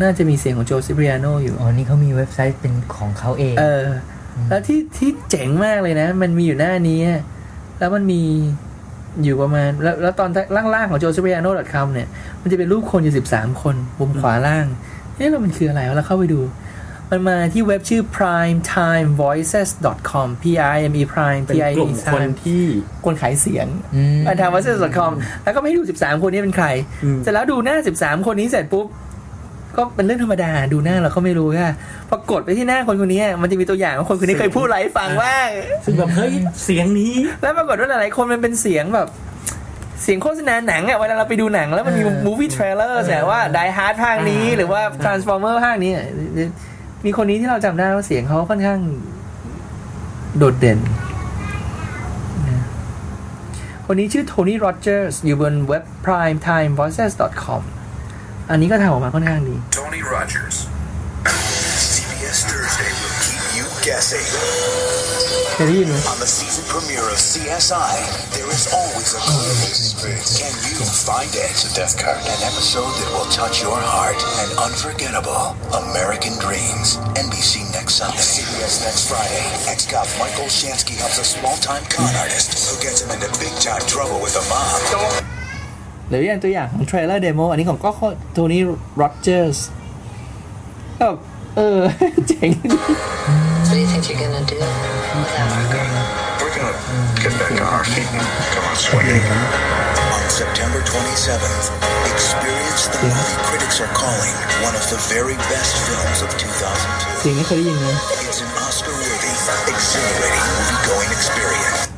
[0.00, 3.84] น่าจะมีเสียงของ Joe Cipriano อยู่ อ๋อ นี่เขามีเว็บไซต์เป็นของเขาเอง เออ
[4.48, 7.00] แล้วที่ที่เจ๋งมากเลยนะ มันมีอยู่หน้านี้
[7.78, 8.22] แล้วมันมี
[9.22, 10.30] อยู่ประมาณ แล้วแล้วตอน
[10.74, 12.08] ล่างๆของ j o s e p i a n o c o m เนี่ย
[12.42, 14.66] มันจะเป็นรูปคนอยู่สิบสามคนมุมขวาล่าง
[15.16, 16.40] เอ๊ะแล้วมันคืออะไรวะแล้วเข้าไปดู
[17.10, 22.62] มันมาที่เว็บชื่อ primetimevoices.com p i m e prime เป็น t i กลุ่ม e คนที่
[23.04, 25.10] คนขายเสียงอืมอันทำ voices.com
[25.44, 26.66] แล้วก็ไม่ให้ดู 13 คนนี้เป็นใคร
[27.04, 28.86] อืมเสร็จแล้วดูหน้า 13 คนนี้เสร็จปุ๊บ
[29.76, 31.74] ก็เป็นเรื่องธรรมดาดูหน้าเราก็ไม่รู้ค่ะ
[32.08, 35.48] พอกดไปที่หน้าคนคนนี้มันจะมีตัวอย่างว่าคนคนนี้เคยพูดอะไรให้ฟังว่าง
[35.84, 36.32] ซึ่งแบบเฮ้ย
[36.64, 39.08] เสียงนี้ แล้วปรากฏว่าหลายๆคนมันเป็นเสียงแบบ
[40.02, 46.06] เสียงโฆษณาหนังอะเวลาเราไปดูหนังแล้วมันมี movie trailer แสดงว่า Die Hard ภาคนี้อ่าหรือว่า Transformer ภาคนี้อะ
[47.04, 48.80] มีคนนี้ที่เราจำได้ว่าเสียงเขาค่อนข้าง
[50.38, 50.78] โดดเด่น
[52.48, 52.64] นะ
[53.86, 57.62] คนนี้ชื่อโทนี่โรเจอร์สอยู่บนเว็บ primetimevoices.com
[58.51, 60.55] อันนี้ก็ทำออกมาค่อนข้างดี Tony Rogers.
[61.93, 64.27] CBS Thursday will keep you guessing.
[65.53, 67.93] เคยได้ยินไหม On the season premiere of CSI,
[68.35, 69.55] there is always a clue.
[70.39, 70.77] Can you
[71.09, 71.49] find it?
[71.53, 72.21] It's a death card.
[72.35, 74.19] An episode that will touch your heart.
[74.43, 75.43] An unforgettable
[75.83, 76.87] American Dreams.
[77.23, 77.77] NBC Next.
[77.77, 78.25] next Sunday.
[78.33, 79.45] CBS next Friday.
[79.73, 84.33] Ex-cop Michael Shansky helps a small-time con artist who gets him into big-time trouble with
[84.37, 85.40] the mob.
[86.12, 87.90] หรืออย่างตัวอย่างของเทรลเลอร์เดโมอันนี้ของก็
[88.32, 88.62] โทนี่
[88.98, 89.58] โรเจอร์ส
[91.00, 91.18] ก็แบบ
[91.56, 91.80] เออ
[92.28, 92.50] เจ๋ง
[93.66, 94.58] What do you think you're gonna do
[95.22, 95.96] without our girl?
[96.40, 96.74] We're gonna
[97.22, 99.24] get back to our feet and come out swinging.
[100.16, 101.66] On September 27th,
[102.12, 104.34] experience the movie critics are calling
[104.68, 107.20] one of the very best films of 2002.
[107.20, 107.86] เสียงนี้เคยได้ยินไหม
[108.26, 109.32] It's an Oscar-worthy,
[109.72, 111.91] exhilarating movie-going experience.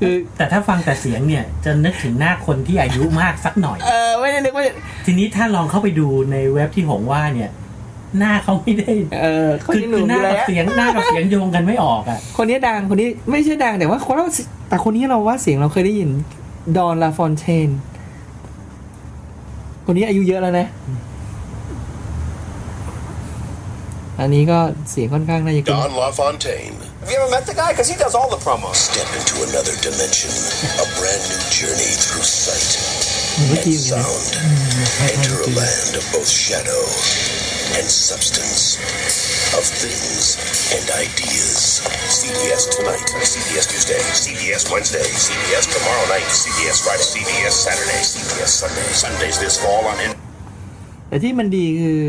[0.00, 4.64] คือแต่ถ้าฟังแต่เสียงเนี่ยจะนึกถึงหน้าคนที่อายุมากสักหน่อย เออไม่ได้นึกว่า
[5.06, 7.50] ทีนี้ถ้าลองเข้าไปดูในเว็บที่หงว่าเนี่ย
[8.18, 14.26] หน้าเขาไม่ได้ เออคนคือนี้หคืนุ่อมหอน้ายู่แล้กับวเสียงหน้ากับเสียงโยงกันไม่ออกอะ คนนี้ดังคนนี้ไม่ใช่ดังแต่ว่าคนเรา
[14.68, 16.10] แต่คนนี้เราว่าเสียงเราเคยได้ยิน
[16.76, 17.68] ดอนลาฟอนเทน
[19.86, 20.66] คนนี้อายุเยอะแล้วนะ
[24.20, 24.58] อันนี้ก็
[24.90, 26.76] เสียงค่อนข้างน่าจะคุ้น Don LaFontaine.
[27.01, 27.69] Have you ever met the guy?
[27.73, 28.77] Because he does all the promos.
[28.89, 30.31] Step into another dimension,
[30.83, 32.71] a brand new journey through sight
[33.47, 34.25] เมื่อกี้ and อยู่นะ sound.
[35.13, 36.81] Enter a land of both shadow
[37.77, 38.61] and substance,
[39.57, 40.23] of things
[40.75, 41.59] and ideas.
[42.19, 48.87] CBS tonight, CBS Tuesday, CBS Wednesday, CBS tomorrow night, CBS Friday, CBS Saturday, CBS Sunday.
[49.03, 50.11] Sundays this fall on in.
[51.07, 51.99] แต่ที่มันดีคือ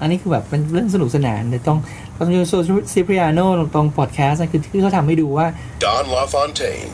[0.00, 1.78] อันนี้คือแบบเป็นเรื่องสนุกสนานแต่ต้อง
[2.23, 2.53] ต้องดูโซ
[2.93, 3.39] ซิปริอาโน
[3.73, 5.47] ตรงพอดแคสต์นะคือที่เขาทำให้ดูว่า
[5.85, 6.93] Don LaFontaine.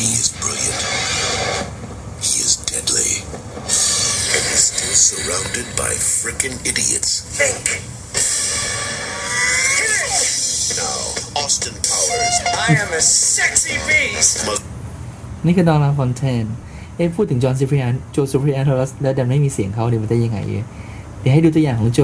[0.00, 0.82] He is brilliant.
[2.26, 3.10] He is deadly.
[4.34, 7.10] And he's still surrounded by frickin' idiots.
[7.38, 7.64] Think.
[10.82, 11.00] Now,
[11.42, 12.36] Austin Powers
[12.66, 13.02] I am a
[13.36, 14.36] sexy beast.
[14.48, 14.64] must
[15.46, 16.44] นี่คือดอนลาฟอนเทน
[16.96, 20.68] เอ้พูดถึงจอห์นซิปริอาโนโจซิปริอาโนแล้วแล้วดันไม่มีเสียงเขาเดี๋ยวมันจะยังไงเนี่ย
[21.20, 22.00] เดี๋ยวให้ดูตัวอย่างของโจ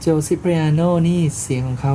[0.00, 1.94] โจซิปริอาโนนี่เสียงของเขา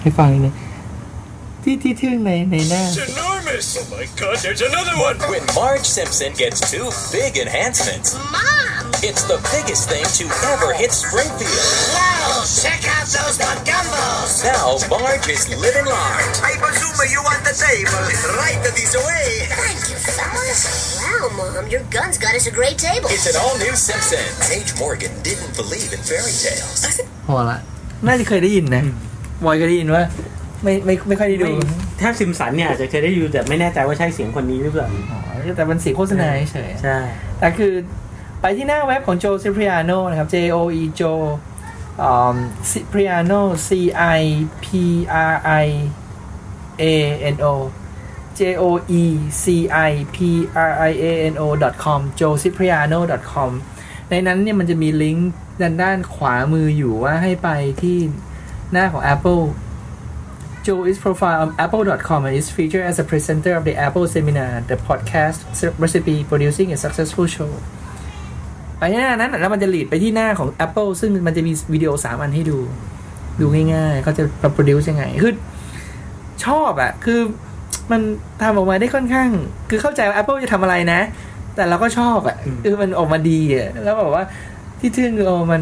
[0.00, 0.54] ให้ฟังนิดนึง
[1.62, 3.66] ที่ที่ทึ่งในในหน้า It's enormous.
[3.80, 5.16] Oh my god, there's another one.
[5.32, 8.84] When Marge Simpson gets two big enhancements, Mom!
[9.08, 11.66] it's the biggest thing to ever hit Springfield.
[11.96, 12.44] Wow!
[12.64, 13.69] Check out those gumbos!
[14.41, 16.35] Now Marge is living large.
[16.41, 18.01] I presume you want the table.
[18.41, 19.45] Right this way.
[19.53, 20.61] Thank you, fellas.
[20.97, 23.07] Wow, Mom, your gun's got us a great table.
[23.13, 24.25] It's an all new Simpson.
[24.49, 26.81] Paige Morgan didn't believe in fairy tales.
[27.27, 27.57] พอละ
[28.07, 28.83] น่าจะเคยได้ยินนะ
[29.45, 30.03] บอยเคยได้ยินว่า
[30.63, 31.65] ไม่ไม่ไม่ค่อยได้ดูไม่
[32.01, 35.19] ถ้าซิมสันเนี่ยอาจจะเคยได้ยินแต่ไม่แน่ใจว่าใช่เสียงคนนี้หรือเปล่าอ๋อ
[35.55, 36.97] แต่เป็นเสียงโฆษณาเฉยๆใช่
[37.39, 37.73] แต่คือ
[38.41, 42.35] ไปที่หน้าเว็บของโจซิปริอาโนนะครับ J O E โจ
[42.71, 43.31] ซิปริอาโน
[43.67, 43.69] C
[44.19, 44.23] I
[44.63, 44.65] P
[45.31, 45.67] R I
[46.81, 46.83] A
[47.35, 47.53] N O
[48.37, 48.63] J O
[49.01, 49.03] E
[49.43, 49.45] C
[49.89, 50.17] I P
[50.69, 51.45] R I A N O
[51.83, 52.99] com jocipriano
[53.31, 53.51] com
[54.09, 57.49] ในนั้นเนี่ยมันจะมีลิงก์ด้านด้านขวามืออยู่ว่าให้ไป
[57.81, 57.97] ที่
[58.71, 59.43] หน้าของ Apple
[60.65, 64.61] Joe is profile on apple.com and is featured as a presenter of the Apple Seminar,
[64.61, 65.39] the podcast
[65.79, 67.51] recipe producing a successful show.
[68.81, 72.57] ไปหน้านั้นน่ะแล้วมันจะลีดไปที่หน้าของ Apple ซึ่งมันจะมีวิดีโอสามอันให้ดู
[73.39, 74.23] ดูง่ายๆเขาจะ
[74.55, 75.33] produce ยังไงคือ
[76.45, 77.19] ชอบอะคือ
[77.91, 78.01] มัน
[78.41, 79.29] ทำออกมาได้ค่อนข้าง
[79.69, 80.99] คือเข้าใจว่า Apple จะทำอะไรนะ
[81.55, 84.23] แต่เราก็ชอบอะคือมันออกมาดีอะแล้วแบบว่า
[84.79, 85.61] ที่ทึ่งคือเออมัน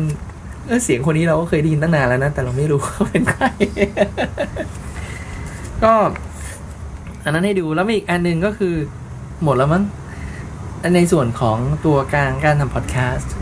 [0.68, 3.46] เออเสียงคนนี้เราก็เคยได้ยินตั้งนานแล้วนะ แต่เราไม่รู้เขาเป็นใคร
[5.84, 5.94] ก็
[7.24, 8.74] อันนั้นให้ดูแล้วมีอีกอันหนึ่งก็คือ
[9.44, 9.99] หมดแล้วมั้งอัน
[10.96, 13.34] ในส่วนของตัวการการทำพอดแคสต์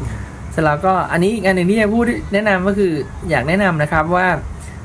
[0.51, 2.93] เสร็จแล้วก็อันนี้อีกอันหนึ่งที่จะพูดแนะนำก็คือ
[3.29, 4.27] อยากแนะนำนะครับว่า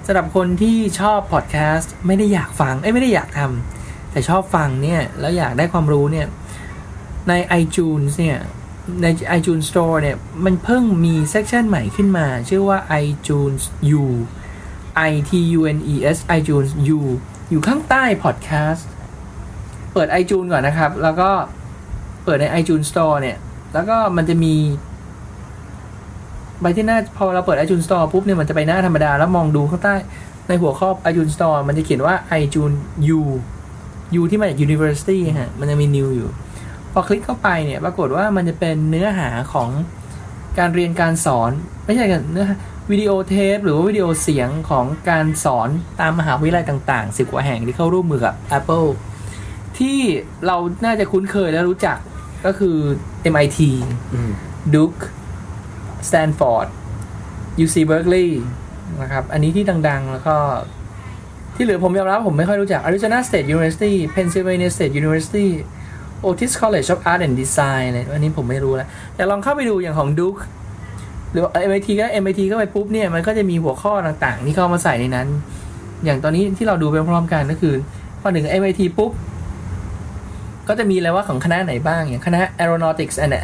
[0.06, 6.26] สำหรับคนที่ชอบพอดแคสต์ไม่ได้อยากฟังเอ้ยไม่ได้อยากทำแต่ชอบฟังเนี่ยแล้วอยากได้ความรู้เนี่ย
[7.28, 8.38] ใน iTunes เนี่ย
[9.02, 9.06] ใน
[9.38, 13.62] iTunes Store เนี่ย มันเพิ่งมี section ใหม่ขึ้นมา ชื่อว่า iTunes
[14.02, 14.04] U
[15.10, 17.00] i t u n e s iTunes U
[17.50, 18.82] อยู่ข้างใต้ podcast
[19.92, 21.30] เปิด iTunes ก่อนนะครับ แล้วก็
[22.24, 23.36] เปิดใน iTunes Store เนี่ย
[23.74, 24.54] แล้วก็มันจะมี
[26.60, 29.94] ไปที่หน้าพอเราเปิด iTunes Store ปุ๊บเนี่ยมันจะไปหน้าธรรมดา แล้วมองดูข้างใต้
[30.48, 32.76] ในหัวข้อ iTunes Store มันจะเขียนว่า iTunes
[33.18, 33.20] U
[34.20, 36.30] U ที่มาจาก University ฮะ มันจะมี New อยู่
[36.92, 39.68] พอคลิกเข้าไปเนี่ย ปรากฏว่ามันจะเป็นเนื้อหาของ
[40.58, 41.50] การเรียนการสอน
[41.84, 42.46] ไม่ใช่กันเนื้อ
[42.90, 45.68] วิดีโอเทปหรือว่าวิดีโอเสียงของการสอน
[46.00, 48.88] ตามมหาวิทยาลัยต่างๆสิบกว่าแห่งที่เข้าร่วมมือกับ Apple
[49.78, 49.98] ที่
[50.46, 51.96] เราน่าจะคุ้นเคยและรู้จัก
[52.46, 52.76] ก็คือ
[53.32, 53.58] MIT
[54.14, 54.30] อืม
[54.74, 55.02] Duke
[56.08, 56.68] Stanford
[57.64, 58.30] UC Berkeley
[59.02, 60.36] นะครับ อันนี้ที่ดัง ๆ แล้วก็
[61.54, 65.48] ที่เหลือผมยอมรับผมไม่ค่อยรู้จัก Arizona State University Pennsylvania State University
[66.26, 70.40] Otis College of Art and Design อะไรอันนี้ผมไม่รู้แล้ว แต่ลองเข้าไปดูอย่างของ Duke
[71.32, 75.28] หรือว่า MIT ก็ MIT ก็ไปปุ๊บเนี่ย มันก็จะมีหัวข้อต่างๆ ที่เข้ามาใส่ในนั้น
[76.04, 77.74] อย่างตอนนี้ที่เราดูไปพร้อมๆกันก็คือ
[78.20, 79.10] พอหนึ่ง MIT ปุ๊บ
[80.68, 83.34] ก็จะมีอะไรว่าของคณะไหนบ้าง อย่างคณะ Aeronautics and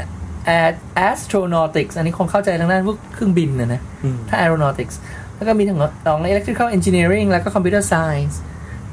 [1.09, 4.97] Astronautics อันนี้คงเข้าใจทางด้านพวกเครื่องบินนะนะอืมถ้า aeronautics
[5.37, 8.35] แล้วก็มีทั้งของ electrical engineering แล้วก็ computer science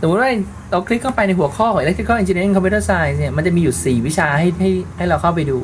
[0.01, 0.29] สมมติว่า
[0.71, 5.57] เราคลิกเข้าไปในหัวข้อของ electrical engineering computer science เนี่ย มันจะมีอยู่ 4 วิชาให้ให้ให้เราเข้าไปดู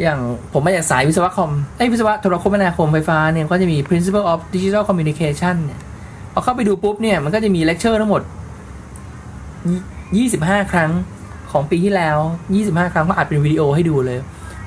[0.00, 0.18] อย่าง
[0.52, 5.80] ผมมาจากสายวิศวะคอมเอ้ยวิศวะโทรคมนาคมไฟฟ้าเนี่ย ก็จะมี principle of digital communication เนี่ย
[6.32, 8.22] พอเข้าไปดูปุ๊บเนี่ย มันก็จะมีเลคเชอร์ทั้งหมด
[9.86, 10.90] 25 ครั้ง
[11.56, 12.18] ของปีที่แล้ว
[12.56, 14.18] 25 ครั้งก็อัดเป็นวิดีโอให้ดูเลย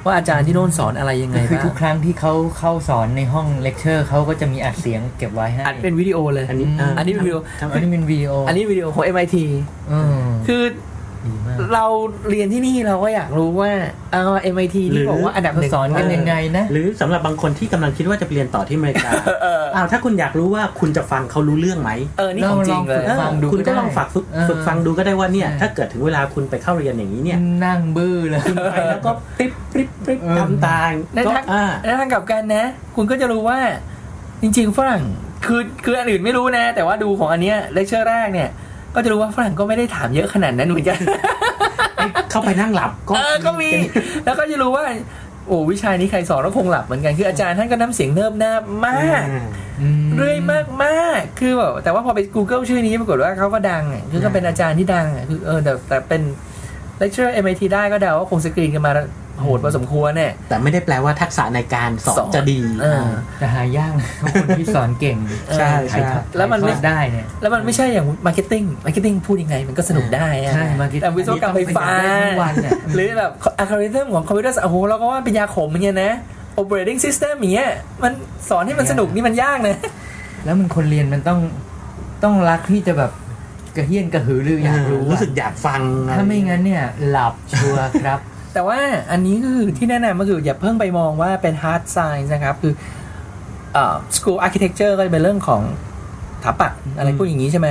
[0.05, 9.35] ว่าอาจารย์ที่โน่นสอนอะไรยังไงก็คือบ้างทุกครั้งที่เขาเข้าสอนในห้องเลคเชอร์เขาก็จะมีอัดเสียงเก็บไว้ให้อัดเป็นวิดีโอเลย อันนี้อืมอันนี้เป็นวิดีโอทำอันนี้เป็นวิดีโออันนี้วิดีโอของ MIT
[9.91, 10.98] อืมคือดีมาก
[11.73, 11.85] เรา
[12.29, 13.71] เรียนที่นี่เราก็อยากรู้ว่า
[14.11, 19.09] เออ MIT ที่บอกว่าอันดับหเขานึ่งสอนกันยังไงนะ หรือสำหรับบางคนที่กำลังคิดว่าจะไปเรียนต่อที่อเมริกา
[19.43, 32.63] เอออ้าวถ้าคุณอยากรู้ว่าคุณจะฟังเขารู้เรื่องไหมเออนี่ของจริงเลยลองฝึกฟังดูคุณก็ก็ได้ลองฝึกฝึกเออฝึกฟังดูก็ได้ว่าเนี่ยใช่ถ้าเกิดถึงเวลาคุณไปเข้าเรียนอย่างนี้เนี่ย นั่งบื้อเลยคุณไปแล้วก็ปริ๊บปริ๊บปริ๊บเออทำตามในก็ทางอ่าในทางกลับกันนะ
[32.95, 33.59] คุณก็จะรู้ว่า
[34.41, 35.03] จริง ๆฝรั่ง
[35.45, 38.49] คือคืออันอื่นไม่รู้นะ แต่ว่าดูของอันเนี้ยเลคเชอร์แรกเนี่ย
[38.95, 40.99] ก็จะรู้ว่าฝรั่งก็ไม่ได้ถามเยอะขนาดนั้นเหมือนกัน
[42.29, 43.69] เข้าไปนั่งหลับก็เออก็มี
[44.25, 44.83] แล้วก็จะรู้ว่า
[45.47, 49.45] โอ้วิชานี้ใครสอนก็คงหลับเหมือนกันคืออาจารย์ท่านก็น้ำเสียงเนิบนาบมากอ่า
[50.15, 56.21] เรื่อยมากมากๆคือแบบแต่ว่าพอไป Google ชื่อนี้ปรากฏว่าเขาก็ดังอะคือก็เป็นอาจารย์ที่ดังอะคือเออแต่แต่เป็น
[57.01, 58.91] lecturer MIT ได้ก็เดาว่าคงสกรีนกันมา
[59.41, 63.03] โหดพอสมควรเนี่ยแต่ไม่ได้แปลว่าทักษะในการสอสนอนจะดีเออ
[63.39, 65.17] แต่หายากนะคนที่สอนเก่ง
[65.55, 76.11] ใช่ถ่ายทอดแล้วมันไม่ถ่ายทอดได้เนี่ยแล้วมันไม่ใช่อย่าง marketing marketing พูดยังไงมันก็สนุกได้อะใช่ marketing แต่วิศวกรรมไฟฟ้าต้องไปได้ทั้งวันน่ะหรือแบบอัลกอริทึมของคอมพิวเตอร์โอ้โหเราก็ว่าเป็นยาขมอย่างเงี้ยนะ
[76.61, 77.71] operating system อย่างเงี้ย
[78.03, 78.11] มัน
[78.49, 79.75] สอนให้มันสนุกนี่มันยากนะ
[80.45, 81.39] แล้วมันคนเรียนมันต้อง
[82.23, 83.11] ต้องรักที่จะแบบ
[83.75, 85.81] กระเหี้ยนกระหือรืออยากรู้รู้อะสึกอยากฟัง
[86.17, 88.19] ถ้าไม่งั้นเนี่ย หลับชัวร์ครับ
[88.53, 88.79] แต่ว่า
[89.11, 92.73] อันนี้ก็คือที่แนะนำก็คืออย่าเพิ่งไปมองว่าเป็น hard science นะครับ คือ
[93.73, 95.61] เอ่อ school architecture ก็จะเป็นเรื่องของ
[96.41, 97.67] สถาปัตย์อะไรพวกอย่างนี้ใช่ไหม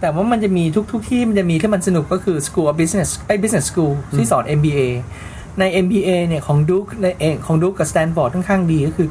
[0.00, 4.80] แต่ว่ามันจะมีทุกๆที่มันจะมีที่มันสนุกก็คือ school of business ไอ้ business school ที่สอน MBA
[5.58, 9.08] ใน MBA เนี่ยของดุกในเองของดุกกับ Stanford ค่อนข้างดีก็คือ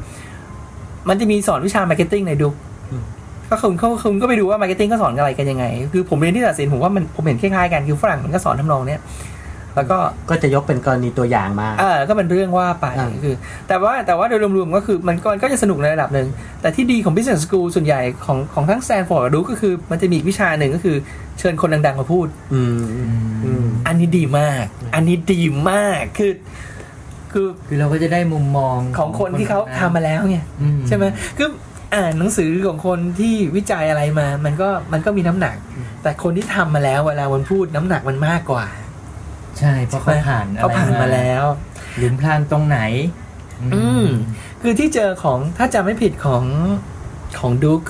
[1.10, 2.56] มันจะมีสอนวิชา marketing ในดุก
[3.50, 9.02] ก็คุณเขาคุณก็ไปดูว่า marketing ก็สอนอะไรกันยังไง คือผมเรียนที่ตัดสินผมว่ามันผมเห็นคล้ายๆกันคือฝรั่งมันก็สอนทำนองเนี้ย
[9.76, 9.98] แล้วก็
[10.30, 13.36] ก็จะยกเป็นกรณีตัวอย่างมาเออก็เป็นเรื่องว่าไปอ่าคือ
[13.68, 16.28] แต่ว่าแต่ว่าโดยรวมๆก็คือมันก็มันก็จะสนุกในระดับหนึ่ง
[16.62, 20.98] แต่ที่ดีของ business school ส่วนใหญ่ของของทั้ง Stanford กับดูก็คือมันจะมีอีกวิชาหนึ่งก็คือ
[21.40, 22.84] เชิญคนดังๆมาพูดอืม
[23.46, 24.64] อืมอันนี้ดีมาก
[24.96, 26.32] อันนี้ดีมากคือ
[27.32, 31.06] คือคือเราก็จะได้มุมมองของคนที่เขาทำมาแล้วไงอืใช่ไหม
[31.38, 31.50] คือ
[31.96, 35.56] อ่านหนังสือของคนที่วิจัยอะไรมา มันก็มันก็มีน้ำหนัก
[36.04, 38.66] แต่คนที่ทำมาแล้วเวลามันพูดน้ำหนักมันมากกว่า
[39.60, 41.44] ใช่เพราะเขาผ่านเขาผ่านมาแล้ว
[41.98, 42.80] หลุมพรางตรงไหน
[43.76, 44.06] อืม
[44.62, 46.44] คือที่เจอของถ้าจำไม่ผิดของ
[47.40, 47.84] ของดุ๊ก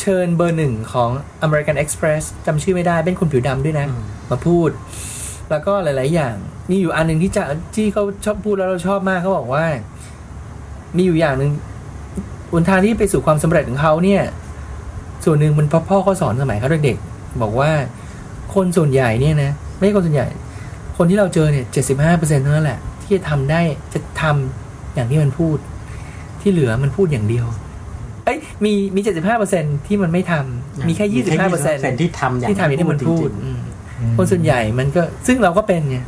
[0.00, 1.10] เชิญเบอร์หนึ่งของ
[1.46, 3.86] American Express จำชื่อไม่ได้เป็นคนผิวดำด้วยนะ
[4.30, 4.70] มาพูด
[5.50, 6.34] แล้วก็หลาย ๆ อย่าง
[6.70, 7.42] มีอยู่อันหนึ่งที่จะ
[7.74, 9.64] ที่เขาชอบพูดแล้วเราชอบมากเขาบอกว่า
[10.96, 11.50] มีอยู่อย่างหนึ่ง
[12.52, 14.22] หนทางที่ไปสู่ความสำเร็จของเขาเนี่ย
[15.24, 17.70] ส่วนหนึ่งมันเพ่อพ่อเขาสอนสมัยเขาเด็กๆบอกว่า
[18.54, 20.28] คนส่วนใหญ่เนี่ยนะ ไม่ใช่คนส่วนใหญ่
[21.04, 23.60] คนที่เราเจอเนี่ยเจ็ดสิบห้าเปอร์เซ็นต์เท่านั้นแหละ ที่จะทำได้
[23.94, 25.56] จะทำอย่างที่มันพูด
[26.40, 27.46] ที่เหลือมันพูดอย่างเดียว
[28.24, 33.60] เอ้ยมีมีเจ็ดสิบห้าเปอร์เซ็นที่มันไม่ทำมีแค่ยี่สิบห้าเปอร์เซ็นที่ทำอย่างที่ทำอย่างที่มันพูดจริงอืม
[34.16, 35.98] คนส่วนใหญ่มันก็ซึ่งเราก็เป็นไง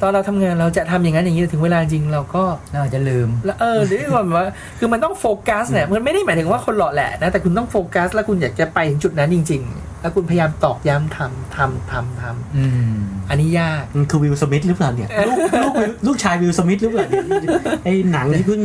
[0.00, 4.46] ตอนเราทำงานเราจะทำอย่างนั้นอย่างนี้แต่ถึงเวลาจริงเราก็เราอาจจะลืมแล้วเออหรือว่าแบบว่า
[4.78, 12.94] คือมันต้องโฟกัสเนี่ยมันไม่ได้หมายถึงว่าคนหล่อแหละนะแต่คุณต้องโฟกัส แล้วคุณอยากจะไปถึงจุดนั้นจริง ๆ แล้วคุณพยายามตอกย้ำทำทำทำทำอืม
[13.30, 15.74] อันนี้ยากๆมันคือวิลสมิธหรือเปล่าเนี่ยลูกลูก
[16.06, 17.22] ลูกชายวิลสมิธหรือเปล่าเนี่ย
[17.84, 18.62] ไอ้หนังที่เพิ่ง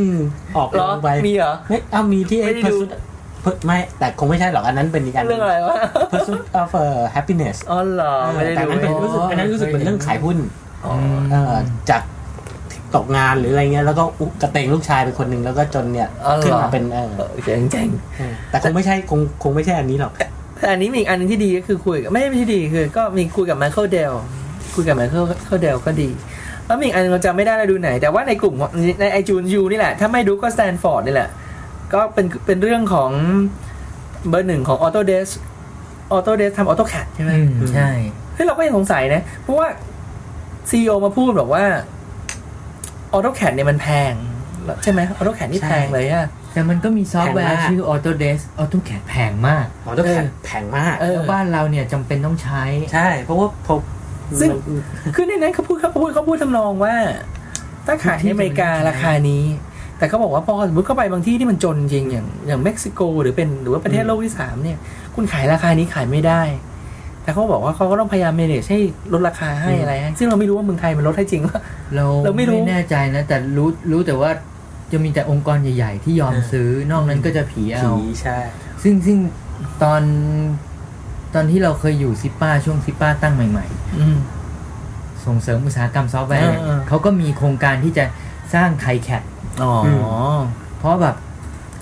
[0.56, 2.76] ออกเหรลองไปมีเหรอไม่เอามีที่ไอ้ไม่ได้ดู
[3.44, 5.74] Pursuit ไม่แต่คงไม่ใช่หรอกอันนั้นเป็นอีกอันหเรื่องอะไรวะ
[6.12, 10.38] Pursuit of uh, Happiness อ๋อเหรอไม่ได้แต่ดูอันนั้นเป็นอ๋อรู้สึกอันนั้นรู้สึกเป็นเรื่องขายหุ้น
[10.84, 10.92] อ๋อ
[11.30, 11.54] เอ่อ
[11.90, 12.02] จาก
[12.94, 20.12] ตกงานหรืออะไรเงี้ยแล้วก็อุกระเตงลูกชายเป็นคนหนึ่งแล้วก็จนเนี่ยอ๋อเหรอขึ้นมาเป็นเออเออเจ๋งเจ๋งเออแต่คงไม่ใช่คงคงไม่ใช่อันนี้หรอก
[20.60, 24.12] แต่อันนี้มีอีกอันหนึ่งที่ดีก็คือคุยกับไม่ใช่ที่ดีคือ ก็มีคุยกับไมเคิลเดล
[24.74, 26.08] คุยกับไมเคิลเดลก็ดี
[26.66, 28.70] แล้วมีอีกอันหนึ่งเราจำไม่ได้เราดูไหน แต่ว่าในกลุ่มของ
[29.00, 31.30] ในไอจูนยูนี่แหละ ถ้าไม่ดูก็สแตนฟอร์ดนี่แหละ
[31.92, 33.10] ก็เป็นเป็นเรื่องของ
[34.28, 35.32] เบอร์หนึ่งของ Autodesk
[36.12, 37.90] Autodesk ทำ AutoCAD ใช่ไหมอืมใช่
[38.34, 39.68] เฮ้ยเราก็ยังสงสัยนะ เพราะว่า
[40.70, 41.64] ซีอมาพูดบอกว่า
[43.14, 44.12] AutoCAD เนี่ยมันแพง
[44.82, 53.74] ใช่ไหมออโต้แคดนี่ใช่แพงเลยอะ แต่มันก็มีซอฟต์แวแพงร์มากชื่อ Autodesk AutoCAD แพงมากอ๋อต้องแข็งแพงมากเออแล้วบ้านเราเนี่ยจำเป็นต้องใช้ ใช่ เพราะว่าพอ
[54.40, 54.50] ซึ่ง
[55.04, 56.94] มันคือในนั้นเขาพูดเขาพูดเขาพูดทำนองว่า
[57.86, 59.44] ถ้าขายในอเมริการาคานี้
[59.98, 64.78] แต่เขาบอกว่าพอสมมติเข้าไปบางที่ที่มันจนจริงอย่างอย่างเม็กซิโก หรือเป็นหรือว่าประเทศโลกที่สามเนี่ย
[65.14, 66.42] คุณขายราคานี้ขายไม่ได้
[67.22, 68.80] แต่เขาบอกว่าเขาก็ต้องพยายาม manage ให้
[69.12, 71.58] ลดราคาให้อะไรให้ซึ่งเราไม่รู้ว่าเมืองไทยมันลดให้จริงว่า
[71.94, 74.30] เราเราไม่รู้แน่ใจนะ แต่รู้รู้แต่ว่า
[74.92, 78.38] จะมีแต่องค์กรใหญ่ ๆ ที่ยอมซื้อนอกนั้นก็จะผีเอาผีใช่
[78.82, 79.18] ซึ่งซึ่ง
[79.82, 80.02] ตอน
[81.34, 83.66] ตอนที่เราเคยอยู่ซิป้าช่วงซิป้าตั้งใหม่
[83.98, 88.04] อืมๆส่งเสริมอุตสาหกรรมซอฟต์แวร์เนี่ยเออเขาก็มีโครงการที่จะ
[88.54, 89.22] สร้างไทแคด
[89.62, 89.72] อ๋อ
[90.34, 90.38] อ
[90.78, 91.16] เพราะแบบ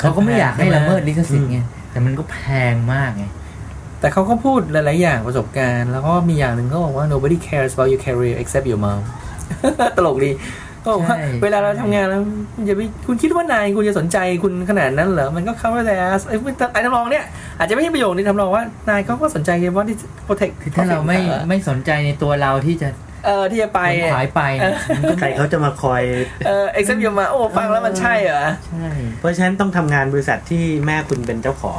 [0.01, 1.59] เขาก็ไม่อยากให้ละเมิดลิขสิทธิ์ไง
[1.90, 2.38] แต่มันก็แพ
[2.73, 3.25] งมากไง
[4.01, 9.01] แต่เขาก็พูดหลาย ๆ อย่างประสบการณ์ แล้วก็มีอย่างหนึ่งเขาบอกว่า nobody cares about your career except your mom
[9.97, 10.31] ตลกดี
[10.88, 12.22] ก็บอกว่าใช่เวลาเราทำงานแล้ว
[12.66, 16.37] อย่าไปคุณคิดว่านายคุณจะสนใจคุณขนาดนั้นเหรอมันก็ cover the ass ไอ้
[16.72, 17.24] ไอ้ทำนองเนี้ย
[17.59, 19.96] อาจจะไม่ใช่ประโยคนี้ทำนองว่านายเขาก็สนใจว่าที่
[20.27, 22.88] protect คือถ้าเราไม่ไม่สนใจในตัวเราที่จะ
[23.27, 26.03] เออที่จะไปขวนขวายไปเออมันก็ใครเขาจะมาคอย
[26.46, 31.79] เออ except your mom โอ้ฟังแล้วมันใช่เหรอใช่เพราะฉะนั้นต้องทำงานบริษัทที่แม่คุณเป็นเจ้าของ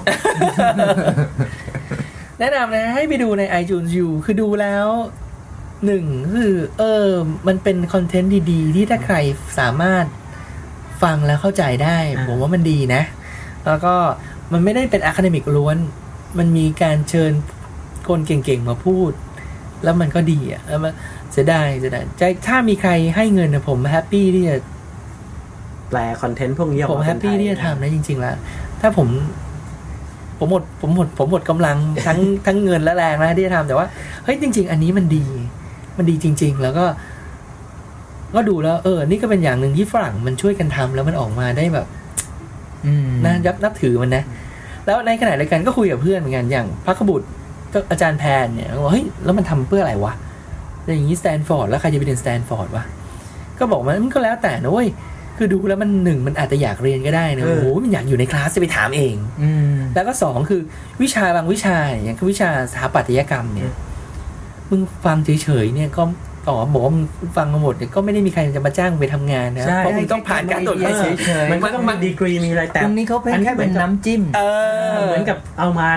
[2.39, 4.87] แนะนำนะให้ไปดูใน iTunes U คือดูแล้ว
[5.85, 7.09] หนึ่งคือเออ
[7.47, 9.15] มันเป็นคอนเทนต์ดีๆ ที่ถ้าใคร
[9.59, 10.05] สามารถ
[11.03, 13.01] ฟังแล้วเข้าใจได้อ่าผมว่ามันดีนะ
[13.65, 13.95] แล้วก็
[14.53, 15.77] มันไม่ได้เป็น academic ล้วน
[16.37, 17.31] มันมีการเชิญ
[18.07, 19.11] คนเก่งๆมาพูด
[19.83, 20.93] แล้วมันก็ดีอะแล้วมัน
[21.31, 24.57] เสียดายเสียดายใจถ้ามีใครให้เงินนะผมแฮปปี้ที่จะ
[25.89, 28.35] แปลคอนเทนต์พวกนี้ออกผมมาแฮเป็ปนไทปี้ยที่จะทำนะจริงๆแล้ว
[28.81, 29.07] ถ้าผม
[30.37, 33.87] ผมหมดผมหมดผมหมดกำลังทั้งทั้งเงินและแรงนะที่จะทำแต่ว่า
[34.23, 35.25] เฮ้ยจริง ๆ อันนี้มันดี
[35.99, 36.85] มันดีจริง ๆ แล้วก็
[38.35, 41.88] ก็ดูแล้ว เออ นี่ก็เป็นอย่างหนึ่งที่ฝรั่งมันช่วยกันทำแล้วมันออกมาได้แบบ
[42.85, 44.23] อืมน่ายับนับถือมันนะ
[44.85, 47.27] แล้วในขณะเดียวกันก็คุยกับเพื่อนเหมือนกันอย่างพระขบุตร
[47.73, 50.13] ก็อาจารย์แพนเนี่ยก็บอกเฮ้ยแล้วมันทำเพื่ออะไรวะ
[50.83, 52.83] แล้วอย่างนี้สแตนฟอร์ดแล้วใครจะไปเรียนสแตนฟอร์ดวะ
[53.59, 54.88] ก็บอกมันมันก็แล้วแต่นะเว้ย
[55.38, 60.62] คือดูแล้วมันหนึ่งมันอาจจะอยากเรียนก็ได้นะเออโอ้โหมันอยากอยู่ในคลาสจะไปถามเองอืมแล้วก็สองคือ
[61.01, 63.73] วิชาบางวิชาอย่างคือวิชาสถาปัตยกรรมเนี่ย
[64.69, 66.03] มึงฟังเฉยๆเนี่ยก็
[66.47, 67.05] ต่อบอกว่ามึง
[67.38, 74.41] ฟังมาหมดเนี่ยก็ไม่ได้มีใครจะมาจ้างมึงไปทำงานนะใช่เพราะมึงต้องผ่านการตรวจเอภาอษีเฉยๆมันก็ต้องมีดีกรีมีอะไรแต่ตรงนี้เขาเป็นอัแค่เป็นน้ำจิ้ม เอ
[74.95, 75.88] อ เหมือนกับเอามา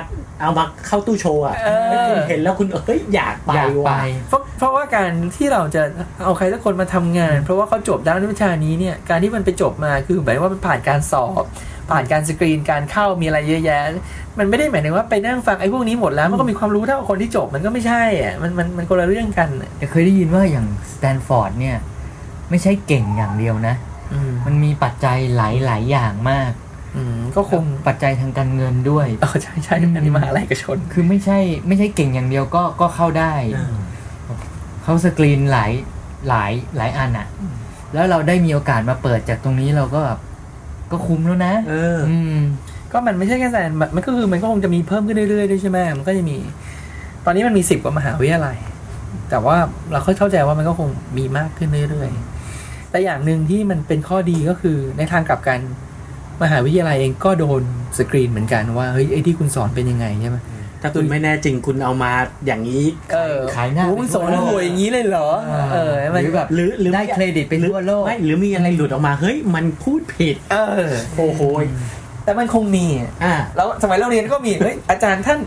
[0.43, 5.83] เอามาเข้าตู้โชว์อะเออให้คุณเห็นแล้วคุณเอ้ยอยากไปอยากไปว่ะเพราะเพราะว่าการที่เราจะ
[6.25, 11.45] เอาใครสักคนมาทำงาน เพราะว่าเขาจบด้านวิชานี้เนี่ยการที่มันไปจบมาคือหมายว่ามันผ่านการสอบ
[11.91, 13.81] ผ่านการสกรีนการเข้ามีอะไรเยอะแยะ
[14.39, 21.77] มันไม่ได้หมายถึงว่าไปนั่งฟังไอ้พวกนี้หมดแล้ว มันก็มีความรู้เท่ากับคนที่จบมันก็ไม่ใช่อะมันมันมันคนละเรื่องกันอะแต่เคยได้ยินว่าอย่างสแตนฟอร์ดเนี่ย
[22.51, 23.75] ไม่ใช่เก่งอย่างเดียวนะ
[24.13, 26.53] อืมมันมีปัจจัยหลายหลายๆอย่างมาก
[26.97, 33.33] อืมก็คงปัจจัยทางการเงินด้วยเออใช่ใช่อันนี้มหาลัยเอกชน คือไม่ใช่ไม่ใช่เก่งอย่างเดียวก็ก็เข้าได้
[34.83, 35.73] เขาสกรีนหลาย
[36.29, 37.27] หลายหลายอันอะ
[37.95, 40.19] แล้วเราได้มีโอกาสมาเปิดจากตรงนี้เราก็แบบ
[40.91, 42.39] ก็คุ้มแล้วนะ เอออืม
[42.93, 46.37] ก็มันไม่ใช่แค่แสนมันก็คือมันก็คงจะมีเพิ่มขึ้นเรื่อยๆด้วยใช่ไหมมันก็จะมี
[47.25, 48.57] ตอนนี้มันมีสิบกว่ามหาวิทยาลัย
[49.31, 49.57] แต่ว่า
[49.93, 55.59] เราค่อยเข้าใจว่ามันก็คงมีมากขึ้นเรื่อยๆ แต่อย่างหนึ่งที่มันเป็นข้อดีก็คือในทางกลับกัน
[56.43, 57.63] มหาวิทยาลัยเองก็โดน
[57.99, 60.39] สกรีนเหมือนกันว่าเฮ้ยไอ้ที่คุณสอนเป็นยังไงใช่ไหม
[60.83, 62.13] ถ้าคุณไม่แน่จริงคุณเอามา
[62.47, 65.29] อย่างนี้เออขายหน้าโอ้มึงสอนรวยอย่างนี้เลยเหรอ
[65.75, 70.57] เออมันหรือแบบหรือหรือได้เครดิตไปทั่วโลกไม่หรือมีอะไรหลุดออกมาเฮ้ยมันพูดผิด เอ
[70.89, 71.41] อโอ้โห
[72.25, 75.39] แต่มันคงมีอะอ่าแล้วสมัยเราเรียนก็มีเฮ้ยอาจารย์ท่าน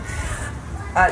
[0.96, 1.04] อะ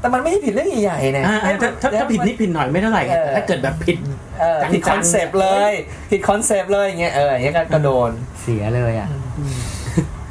[0.00, 3.96] แต่มันไม่ได้ผิดเรื่องใหญ่ๆนะอ่าถ้าถ้าถ้าผิดนิดผิดหน่อยไม่เท่าไหร่เออถ้าเกิดแบบผิด
[4.40, 5.72] เออจังๆผิดคอนเซปต์เลย
[6.10, 8.10] ผิดคอนเซปต์เลยอย่างเงี้ยเอออย่างเงี้ยก็ก็โดน
[8.42, 9.08] เสียเลยอะ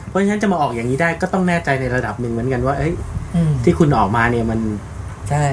[0.10, 2.93] เพราะฉะนั้นจะมาออกอย่างนี้ได้ก็ต้องแน่ใจในระดับหนึ่งเหมือนกันว่าเอ้ย
[3.36, 4.60] อืมที่คุณออกมาเนี่ยมัน
[5.30, 5.45] ใช่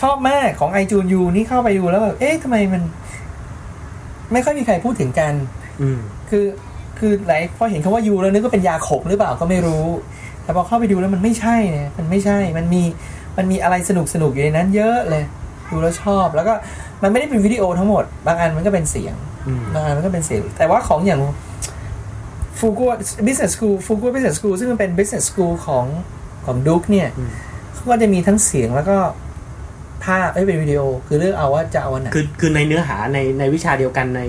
[0.00, 2.82] ชอบมากของไอจูนยูนี่เข้าไปดูแล้วแบบเอ๊ะทำไมมัน
[4.32, 5.34] ไม่ค่อยมีใครพูดถึงกัน
[5.80, 5.98] อืม
[6.30, 6.44] คือ
[6.98, 9.86] คือหลายพอเห็นคำว่า U แล้วนึกว่าเป็นยาขมหรือเปล่าก็ไม่รู้
[10.42, 12.82] แต่พอเข้าไปดูแล้วมันไม่ใช่นะมันไม่ใช่มันมี
[13.38, 15.24] มันมีอะไรสนุกสนุกอยู่ในนั้นเยอะเลย
[15.70, 16.54] ดูแล้วชอบ แล้วก็
[17.02, 19.14] มันไม่ได้เป็นวิดีโอทั้งหมด บางอันมันก็เป็นเสียง
[19.46, 21.20] อืมบางอันมันก็เป็นเสียง แต่ว่าของอย่าง
[22.58, 22.90] ฟูกัว
[23.26, 25.84] business school ฟูกัว business school ซึ่งมันเป็น business school ของ
[26.44, 27.30] ของดุกเนี่ยอืม
[27.74, 28.96] เขาก็จะมีทั้งเสียงแล้วก็
[30.08, 34.22] ภาพไม่เป็นวิดีโอ คือเลือกเอาว่าจะเอาอันไหนคือคือในเนื้อหาในในวิชาเดียวกันใน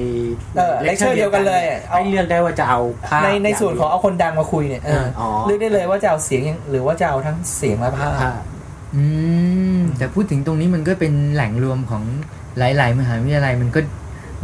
[0.58, 8.40] เออ lecture เดียวกันเลยอะเอาให้เลือกได้ว่าจะเอาภาพในในส่วนของย่าเอาคนดังมาคุยเนี่ยเอออ๋อเลือกได้เลยว่าจะเอาเสียงอย่างหรือว่าจะเอาทั้งเสียงและภาพภาพ
[8.96, 9.06] อื
[9.78, 12.04] มแต่พูดถึงตรงนี้มันก็เป็นแหล่งรวมของ
[12.58, 13.82] หลาย ๆ มหาวิทยาลัยมันก็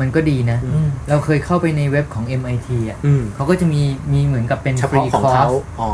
[0.02, 3.82] มันก็ดีนะอืมเราเคยเข้าไปในเว็บของ MIT อะอืมเขาก็จะมี
[4.14, 5.90] มีเหมือนกับเป็นเฉฟรีพาะของคอร์เขาสอ๋อ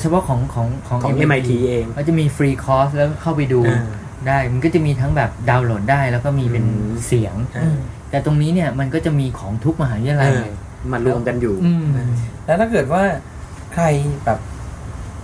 [0.00, 3.84] เฉพาะของของของของ MIT เองก็จะมีฟรีคอร์สแล้วเข้าไปดูอ่า
[4.28, 7.76] ได้ มันก็จะมีทั้งแบบดาวน์โหลดได้ แล้วก็มีเป็นอืมเสียงอ่า
[8.10, 10.54] แต่ตรงนี้เนี่ยมันก็จะมีของทุกมหาวิทยาลัยเออเลย
[10.92, 11.86] มารวมกันอยู่อืม
[12.46, 13.02] แล้วถ้าเกิดว่า
[13.74, 13.84] ใคร
[14.24, 14.38] แบบ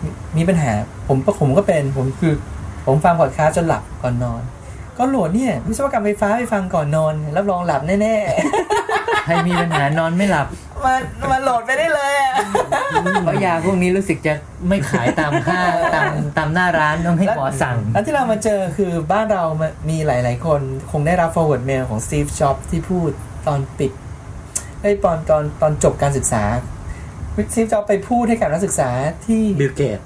[0.03, 0.71] มีมีปัญหา
[1.09, 2.35] ผมก็ผมก็เป็น ผมคือ
[2.87, 4.43] ผมฟังพอดคาสต์จนหลับก่อนนอน
[4.99, 8.17] ก็โหลดเนี่ยวิศวกรรมไฟฟ้าไปฟังก่อนนอน รับรองหลับแน่
[9.07, 10.95] ใค รมีปัญหานอนไม่หลับๆมา
[11.31, 12.33] มาโหลดไปได้เลยอะ
[13.25, 14.35] เพราะยาพวกนี้รู้สึกจะ
[14.69, 15.61] ไม่ขายตามค่า
[15.95, 20.61] ตามตามหน้าร้านต้องให้หมอสั่ง แล้วที่เรามาเจอคือบ้านเรามามีหลาย ๆ คน
[20.91, 23.11] คงได้รับ forward mail ของ Steve Jobs ที่พูด
[23.47, 23.93] ตอนปิด
[24.83, 26.43] ไอ้ตอนตอนตอนจบการศึกษา
[27.53, 28.91] Steve Jobs ไปพูดให้กับนักศึกษา
[29.27, 29.99] ที่ Bill Gates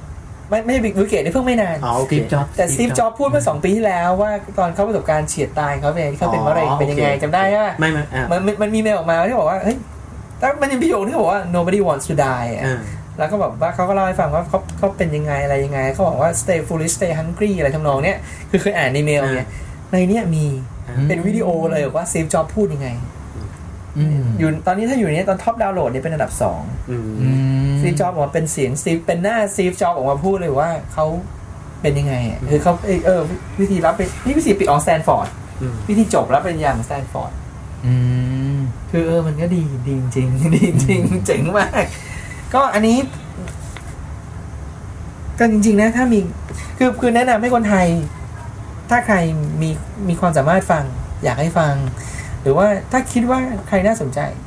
[0.53, 9.76] ไม่ไม่ใช่บิ๊กวิกเกตนี่เพิ่งไม่นานอ๋อโอเค Steve Jobs แต่ Steve Jobs พูดเมื่อสองปีที่แล้วว่าตอนเขาประสบการณ์เฉียดตายเขาเป็นเขาเป็นมะเร็งอ๋อเป็นยังไงโอเคจำได้ใช่ไหมไม่ไม่อ่ามันมันมันมีเมลออกมาที่บอกว่าเฮ้ย
[10.38, 12.80] แต่มันมีประโยคที่บอกว่า nobody wants to die อะอ่า
[13.18, 18.18] แล้วก็แบบว่าเขาก็เล่าให้ฟังว่าเขาเขาเป็นยังไงอะไรยังไงเขาบอกว่า stay foolish stay hungry อะไรทำนองเนี้ย
[18.50, 19.48] คือเคยอ่านในเมลเนี่ย
[19.92, 20.44] ในเนี้ยมี
[20.88, 22.88] อ่าเป็นวิดีโอเลยบอกว่า Steve Jobs พูดยังไง
[23.98, 26.62] อืมอยู่ตอนนี้ถ้าอยู่ในนี้ตอน top download เนี่ยเป็นอันดับสอง
[27.83, 31.07] อืมอืม Steve Jobs บอกว่าเป็นเสียง Steve เป็นหน้า Steve Jobs ออกมาพูดเลยว่าเขา
[31.83, 33.20] เป็นยังไงอะคือเขาเอยเออ
[33.61, 35.28] วิธีรับเป็นนี่วิธีปิดออกสแตนฟอร์ด
[35.61, 37.33] อืมวิธีจบรับปริญญาของสแตนฟอร์ด
[37.87, 37.95] อื
[38.57, 38.59] ม
[38.91, 41.85] คือเออมันก็ดีดีจริงดีจริงเจ๋งมาก
[42.55, 42.99] ก็อันนี้
[45.39, 46.18] ก็จริง ๆ นะ ถ้ามี
[46.78, 47.87] คือคือแนะนำให้คนไทย
[48.91, 49.16] ถ้าใคร
[49.62, 49.70] มี
[50.09, 50.85] มีความสามารถฟัง
[51.24, 51.74] อยากให้ฟัง
[52.43, 54.41] หรือว่าถ้าคิดว่าใครน่าสนใจห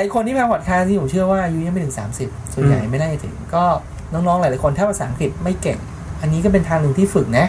[0.00, 3.64] ลายๆคนที่มาพอดคาสต์ที่ผมเชื่อว่าอายุยังไม่ถึงสามสิบส่วนใหญ่ไม่ได้ถึง ก็
[4.12, 5.78] น้องๆหลายๆคนถ้าภาษาอังกฤษไม่เก่ง
[6.20, 7.46] อันนี้ก็เป็นทางหนึ่งที่ฝึกนะ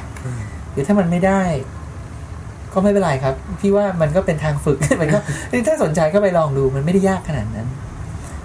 [0.72, 1.42] หรือถ้ามันไม่ได้
[2.74, 5.20] ก็ไม่เป็นไรครับ พี่ว่ามันก็เป็นทางฝึกมันก็
[5.68, 7.68] ถ้าสนใจก็ไปลองดูมันไม่ได้ยากขนาดนั้น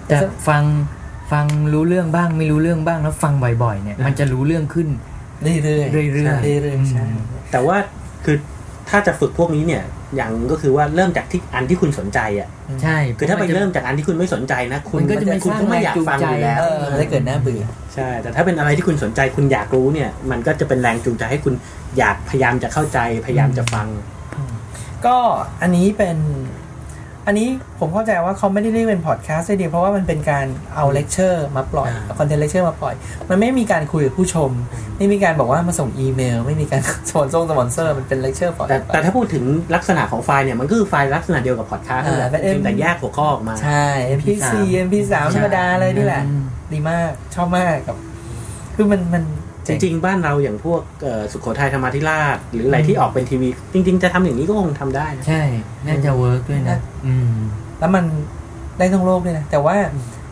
[0.07, 0.17] แต่
[0.49, 0.63] ฟัง
[1.33, 3.33] ฟังรู้เรื่องบ้างไม่รู้เรื่องบ้างแล้วฟัง
[3.63, 4.89] บ่อยๆ เนี่ย มันจะรู้เรื่องขึ้น
[5.43, 7.07] เรื่อยๆเรื่อยเรื่อยๆเรื่อยๆใช่
[7.53, 7.77] แต่ว่า
[8.25, 8.37] คือ
[8.89, 9.83] ถ้าจะฝึกพวกนี้เนี่ย
[10.17, 12.49] อย่างก็คือว่าเริ่มจากที่อันที่คุณสนใจอะ
[12.83, 17.63] ใช่คือถ้าไปเริ่มจากอันที่คุณไม่สนใจนะคุณมันก็จะไม่คุณสร้างก็ไม่อยากฟังอยู่แล้วเออมันจะเกิดหน้าเบื่อ
[17.95, 21.55] ใช่ แต่ถ้าเป็นอะไรที่คุณสนใจคุณอยากรู้เนี่ย มันก็จะเป็นแรงจูงใจให้คุณ
[21.99, 23.89] อยากพยายามจะเข้าใจพยายามจะฟัง
[25.07, 25.17] ก็
[25.63, 26.19] อันนี้เป็น
[27.27, 27.49] อันนี้
[27.81, 32.95] ผมเข้าใจว่าเขาไม่ได้เรียกเป็นพอดแคสต์ได้ดีเพราะว่ามันเป็นการเอาเลคเชอร์มาปล่อยอ่าคอนเทนต์เลคเชอร์มาปล่อย
[33.31, 34.51] มันไม่มีการคุยกับผู้ชม
[34.99, 43.87] ไม่มีการบอกว่ามาส่งอีเมล ไม่มีการสปอนเซอร์สปอนเซอร์มันเป็นเลคเชอร์ปล่อยแต่แต่ถ้าพูดถึงลักษณะของไฟล์เนี่ย มันก็คือไฟล์ลักษณะเดียวกับพอดแคสต์นั่นแหละอ่าเป็นเพียงแต่แยกหัวข้อออกมา ใช่
[44.19, 44.55] MP4
[44.87, 46.23] MP3 ธรรมดาเลยนี่แหละ
[46.73, 47.97] ดีมากชอบมากกับ
[48.75, 49.25] คือมันมัน
[49.67, 55.43] จริงๆ บ้านเราอย่างพวกเอ่อสุโขทัยธรรมาธิราช หรืออะไรที่ออกเป็นทีวี จริง ๆ จะทำอย่างนี้ก็คงทำได้นะใช่
[55.87, 57.33] น่าจะ work ด้วยนะอืม
[57.79, 58.05] แล้วมัน
[58.79, 59.77] ได้ทั้งโลกด้วยนะ แต่ว่า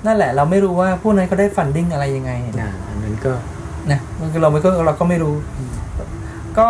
[0.06, 3.32] นั่นแหละเราไม่รู้ว่าพวกนั้นเขาได้ funding อะไรยังไงอ่าอันนั้นก็
[3.90, 5.34] นะมันคือเราไม่ก็เราก็ไม่รู้
[6.58, 6.68] ก็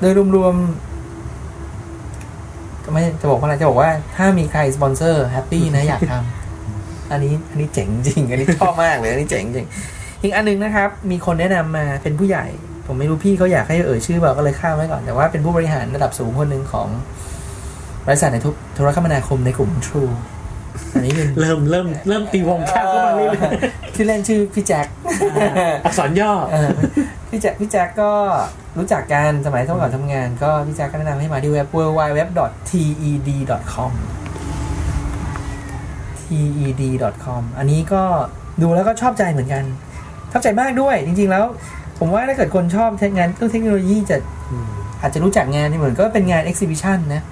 [0.00, 9.66] โดยรวมๆก็ไม่จะบอกว่าอะไรจะบอกว่า ถ้ามีใครสปอนเซอร์ happy นะอยากทำอันนี้อันนี้เจ๋งจริง อันนี้ชอบมากเลย อันนี้เจ๋งจริง
[10.22, 12.46] อีกอันหนึ่งนะครับ มีคนแนะนำมาเป็นผู้ใหญ่
[12.86, 16.88] ผมไม่รู้พี่เขาอยากให้เอ่ยชื่อเปล่าก็เลยข้ามไว้ก่อนแต่ว่าเป็นผู้บริหารระดับสูงคนหนึ่งของ
[18.06, 20.12] บริษัทในทุกโทรคมนาคมในกลุ่ม True
[20.92, 23.36] อันนี้เป็นเริ่มเริ่มเริ่มตีวงแคบเข้ามาเรื่อย
[23.94, 26.70] ชื่อเล่นชื่อพี่แจ็คๆอักษรย่อเออ
[27.30, 28.10] พี่แจ็คพี่แจ็คก็
[28.78, 32.62] รู้จักกันสมัยสมัยก่อนทำงาน ก็พี่แจ็คก็แนะนำให้มาที่เว็บ www.ted.com
[36.80, 38.02] ted.com อันนี้ก็
[38.62, 39.64] ดูแล้วก็ชอบใจเหมือนกัน
[40.32, 41.44] ชอบใจมากด้วย จริง ๆ แล้ว
[41.98, 44.16] ผมว่าถ้าเกิดคนชอบงานเรื่องเทคโนโลยีจะ
[45.00, 47.22] อาจจะรู้จักงานนี่เหมือนก็เป็นงาน exhibition นะ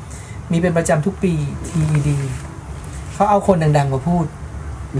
[0.51, 1.33] มีเป็นประจำทุกปี
[1.69, 2.09] TED
[3.15, 4.27] เขาเอาคนดัง ๆ มาพูด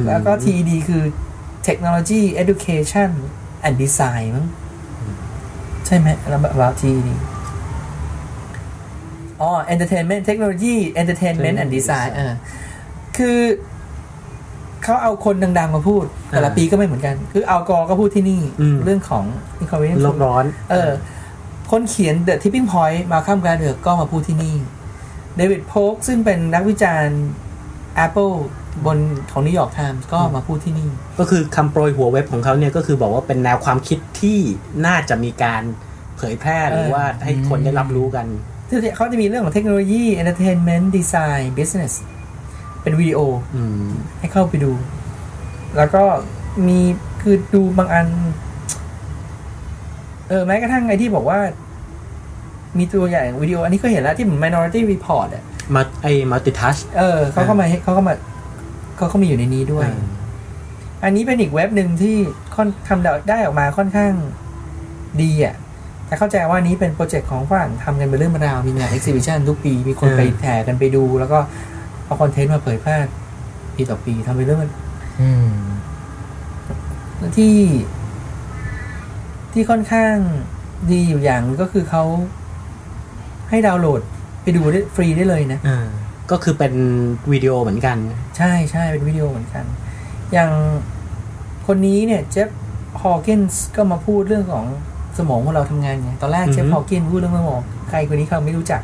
[0.07, 1.03] แล้วก็ TED คือ
[1.67, 3.11] Technology Education
[3.67, 4.47] and Design มั้ง
[5.87, 7.09] ใช่ไหมแล้วแบบว่า TED
[9.41, 12.33] อ๋อ Entertainment Technology Entertainment and Design เออ
[13.17, 13.39] คือ
[14.85, 19.25] เขาเอาคนดังๆมาพูด แต่ละอ่าปีก็ไม่เหมือนกัน คือเอากอก็พูดที่นี่อืมเรื่องของ
[19.63, 20.91] Inconvenience โลกร้อน เออ
[21.71, 24.57] คนเขียน The Tipping Point Malcolm Gladwell ก็มาพูดที่นี่
[25.37, 27.21] David Pogue ซึ่งเป็นนักวิจารณ์
[28.07, 28.35] Apple
[28.87, 28.99] บน
[29.33, 34.39] ของ New York Times ก็มาพูดที่นี่ ก็คือคำโปรยหัวเว็บของเขาเนี่ยก็คือบอกว่าเป็นแนวความคิดที่
[34.87, 35.63] น่าจะมีการ
[36.17, 38.27] เผยแพร่หรือว่าให้คนได้รับรู้กัน
[38.69, 41.93] ที่เขาจะมีเรื่องของเทคโนโลยี Entertainment Design Business
[42.83, 43.19] เป็นวิดีโอ
[43.55, 44.73] อืมให้เข้าไปดู
[45.77, 46.03] แล้วก็
[46.67, 46.81] มี
[47.23, 48.07] คือดูบางอัน
[50.29, 51.39] เออแม้กระทั่งไอ้ที่บอกว่า
[52.79, 58.15] มีตัวอย่างวิดีโอ อันนี้ก็เห็นแล้วที่เหมือน Minority Report อะมาไอ้มัลติทัชเออเขาก็มาให้เขาก็มา
[58.97, 59.87] เขาก็มีอยู่ในนี้ด้วย
[61.05, 62.17] อันนี้เป็นอีกเว็บหนึ่งที่
[62.55, 64.13] ค่อนทำได้ออกมาค่อนข้าง
[65.23, 65.55] ดีอะ
[66.07, 71.39] แต่เข้าใจว่านี้เป็นโปรเจกต์ของฝรั่งทำกันเป็นเรื่องเป็นราว มีงาน exhibition ทุกปี มีคนเออไปแห่กันไปดู แล้วก็
[72.11, 72.97] เอาคอนเทนต์มาเผยแพร่
[73.75, 74.71] ปีต่อปีทำเป็นเรื่องมัน
[75.21, 75.51] อืม
[77.37, 77.57] ที่
[79.53, 80.15] ที่ค่อนข้าง
[80.91, 82.05] ดีอยู่อย่างก็คือเขา
[83.51, 84.01] ให้ดาวน์โหลด
[84.43, 85.87] ไปดูได้ฟรีได้เลยนะอ่า
[86.31, 86.75] ก็คือเป็น
[87.33, 87.97] วิดีโอเหมือนกัน
[88.37, 89.65] ใช่ใช่เป็นวิดีโอเหมือนกัน
[90.33, 90.51] อย่าง
[91.67, 92.49] คนนี้เนี่ย Jeff
[93.03, 94.65] Hawkins ก็มาพูดเรื่องของ
[95.19, 98.81] สมองของเราทำงานไงตอนแรกอือฮึ Jeff Hawkins พูดเรื่องสมองใครคนนี้เขาไม่รู้จัก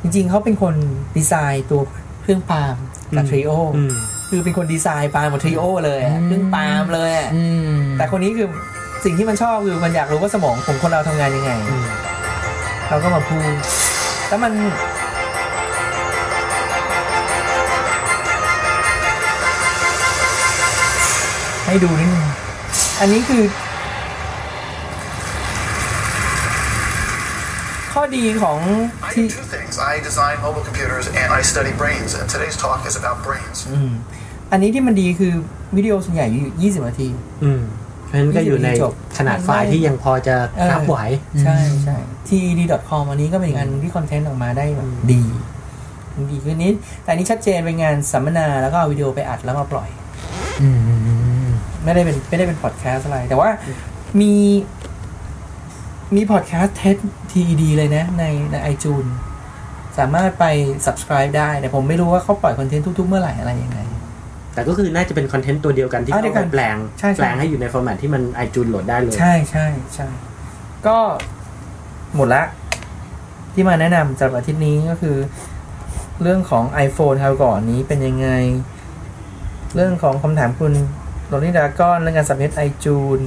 [0.00, 0.74] จริง ๆเขาเป็นคน
[1.16, 1.80] ดีไซน์ตัว
[2.26, 2.76] เครื่องปาล์ม
[3.16, 3.94] กับ Treo อืม
[4.28, 8.48] คือเป็นคน design Palm กับ Treo เลยอะอืมเครื่องปาล์มเลยอะอืมแต่คนนี้คือ
[9.04, 11.86] สิ่งที่มันชอบคือมันอยากรู้ว่าสมองของคนเราทำงานยังไงอืม
[12.88, 13.52] เราก็มาพูด
[14.28, 14.52] แล้วมัน
[21.66, 22.26] ให้ดูนิดนึง
[23.00, 23.42] อันนี้คือ
[27.92, 29.65] ข้อดีของ I ที่ do two things.
[29.78, 32.10] I design mobile computers and I study brains.
[32.18, 33.58] And today's talk is about brains.
[33.72, 33.92] อืม
[34.52, 35.32] อันนี้ที่มันดีคือ
[35.76, 37.08] วิดีโอส่วนใหญ่อยู่20นาที
[37.44, 37.62] อืม
[38.06, 40.98] เพราะฉะนั้นก็อยู่ในจบขนาดไฟล์ที่ยังพอจะเออรับไหว
[41.42, 41.96] ใช่ใช่
[42.28, 45.22] TED.com อันนี้ก็เป็นอีกอันหนึ่งที่คอนเทนต์ออกมาได้แบบดี
[46.30, 49.88] ดีขึ้นนิด แต่อันนี้ชัดเจนเป็นงานสัมมนาแล้วก็เอาวิดีโอไปอัดแล้วมาปล่อย
[50.62, 51.14] อืมอืมอื
[51.48, 51.50] ม
[51.84, 53.48] ไม่ได้เป็นไม่ได้เป็นพอดแคสต์อะไร แต่ว่า
[54.20, 54.34] มี
[56.14, 56.96] มีพอดแคสต์เทส
[57.32, 59.06] TED เลยนะ ในในไอจูน
[59.98, 60.44] สามารถไป
[60.86, 63.80] subscribe ได้ แต่ผมไม่รู้ว่าเขาปล่อยคอนเทนต์ทุกๆ เมื่อไหร่อะไรยังไง
[64.54, 70.08] แต่ก็คือน่าจะเป็นคอนเทนต์ตัวเดียวกันที่อ่าเขาเดียวกัไปนแปลงใช่ใช่แปลงให้อยู่ใน format ที่มัน iTunes โหลดได้เลย ใช่ใช่ใช่
[70.86, 70.96] ก็
[72.16, 72.42] หมดละ
[73.54, 75.16] ที่มาแนะนำสำหรับอาทิตย์นี้ก็คือ
[76.22, 78.28] เรื่องของ iPhone คราวก่อนนี้เป็นยังไง
[79.74, 80.72] เรื่องของคำถามคุณ
[81.26, 83.18] โรนี่ดากอนเรื่องการสับเน็ตไอจูน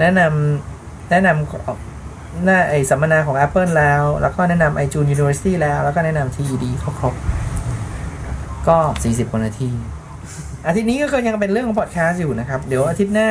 [0.00, 1.93] แนะนำแนะนำ
[2.42, 9.70] หน้าไอสัมมนาของ Apple แล้ว แล้วก็แนะนำ iTunes University แล้ว แล้วก็แนะนำ TED ครบๆก็ 40กว่านาที
[10.66, 13.30] อาทิตย์นี้ก็คือยังเป็นเรื่องของพอดแคสต์อยู่นะครับ เดี๋ยวอาทิตย์หน้า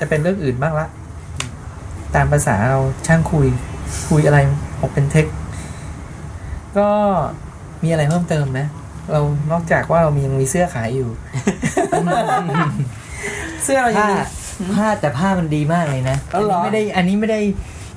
[0.00, 0.86] จะเป็นเรื่องอื่นบ้างละ
[2.14, 3.46] ตามภาษาเราช่างคุย
[4.10, 4.38] คุยอะไร
[4.80, 5.26] ออกเป็นเทค
[6.78, 6.88] ก็
[7.82, 8.60] มีอะไรเพิ่มเติมไหม
[9.12, 9.20] เรา
[9.52, 11.08] นอกจากว่าเรามียังมีเสื้อขายอยู่
[13.64, 14.26] เสื้อเรายังผ้า
[14.60, 17.40] มีผ้าแต่ผ้ามันดีมากเลยนะอ๋อเหรออันนี้ไม่ได้ อันนี้ไม่ได้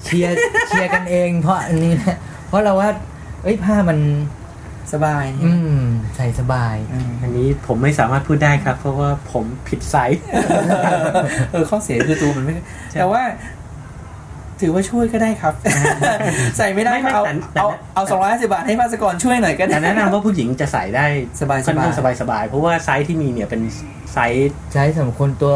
[0.07, 0.33] เชียร์
[0.69, 2.89] เชียร์กันเอง เพราะอันนี้นะเพราะเราว่า
[3.43, 3.99] เอ้ยผ้ามัน
[4.93, 5.81] สบาย อืม
[6.15, 10.23] ใส่สบายอืมอันนี้ผมไม่สามารถพูดได้ครับ เพราะว่าผมผิดไซส์
[11.51, 12.63] เออข้อเสียคือตัวมันไม่ใช่
[12.99, 13.23] แต่ว่า
[14.61, 15.53] ถือว่าช่วยก็ได้ครับ
[16.57, 21.05] ใส่ไม่ได้ไม่ไม่เอาแต่แต่ เอาเอาสองร้อยสิบบาทให้ภาสกรช่วยหน่อยก็ได้ แต่แนะนำว่าผู้หญิงจะใส่ได้
[21.39, 23.61] สบายๆ ค่อนข้างสบายๆ เพราะว่าไซส์ที่มีเนี่ยเป็น
[24.13, 25.53] ไซส์ ใช้สำหรับคนตัว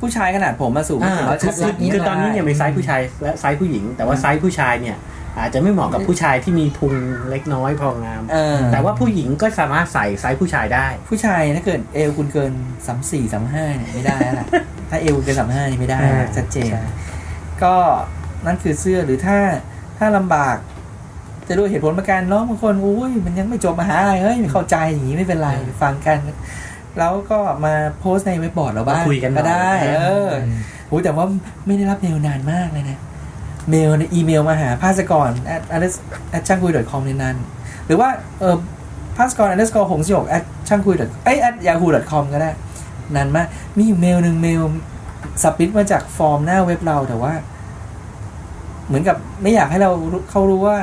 [0.00, 4.96] ผู้ชายขนาดผมมาสูงอ่าถึงร้อยคืเจ็อดคือสิบคือตอนนี้เนี่ยมีไซส์ผู้ชายและไซส์ผู้หญิง แต่ว่าไซส์ผู้ชายเนี่ย
[5.38, 6.94] อาจจะไม่เหมาะกับผู้ชายที่มีพุง
[7.30, 12.52] เล็กน้อยพองามเออแต่ว่าผู้หญิงก็สามารถใส่ไซส์ผู้ชายได้ ผู้ชายถ้าเกิดเอวคุณเกิน
[12.86, 14.46] สามสี่สามห้าเนี่ยไม่ได้แล้วล่ะ
[14.90, 16.84] ถ้าเอวคุณเกินสามห้านี่ไม่ได้อ่าชัดเจนใช่
[17.62, 17.74] ก็
[18.46, 19.38] นั่นคือเสื้อหรือถ้า
[19.98, 20.56] ถ้าลำบาก
[21.48, 25.50] จะด้วยเหตุผลประการน้องบางคนอุ้ยมันยังไม่จบมหาลัยเฮ้ยไม่เข้าใจอย่างนี้ไม่เป็นไร
[25.82, 26.18] ฟังกัน
[26.98, 30.30] แล้วก็มาโพสต์ในเว็บบอร์ดเราบ้างมาคุยกันหน่ก็อยได้ เออ
[30.88, 31.26] โอ้ยแต่ว่า
[31.66, 32.98] ไม่ได้รับเมลนานมากเลยนะ
[33.70, 35.62] เมลในอีเมลมาหาภาสกร at
[36.36, 37.36] at ช่างคุย .com ในนั้น
[37.86, 38.08] หรือว่า
[38.40, 38.56] เออ
[39.16, 40.94] ภาสกร underscore หงสยก at ช่างคุย
[41.24, 42.50] เอ้ย at yahoo com ก็ได้
[43.16, 44.62] นานมาก มีอยู่เมลหนึ่งเมล
[45.42, 47.32] สับปิดมาจากฟอร์มหน้าเว็บเราแต่ว่า
[48.86, 50.78] เหมือนกับไม่อยากให้เรารู้เขารู้ว่า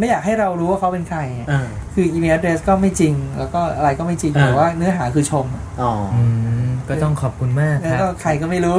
[0.00, 6.24] ไม่อยากให้เรารู้ว่าเขาเป็นใครอะอ่าคืออีเมล address ก็ไม่จริง แล้วก็อะไรก็ไม่จริงอ่าแต่ว่าเนื้อหาคือชมอะอ๋ออื
[6.66, 8.76] มก็ต้องขอบคุณมากแล้วคก็รับใครก็ไม่รู้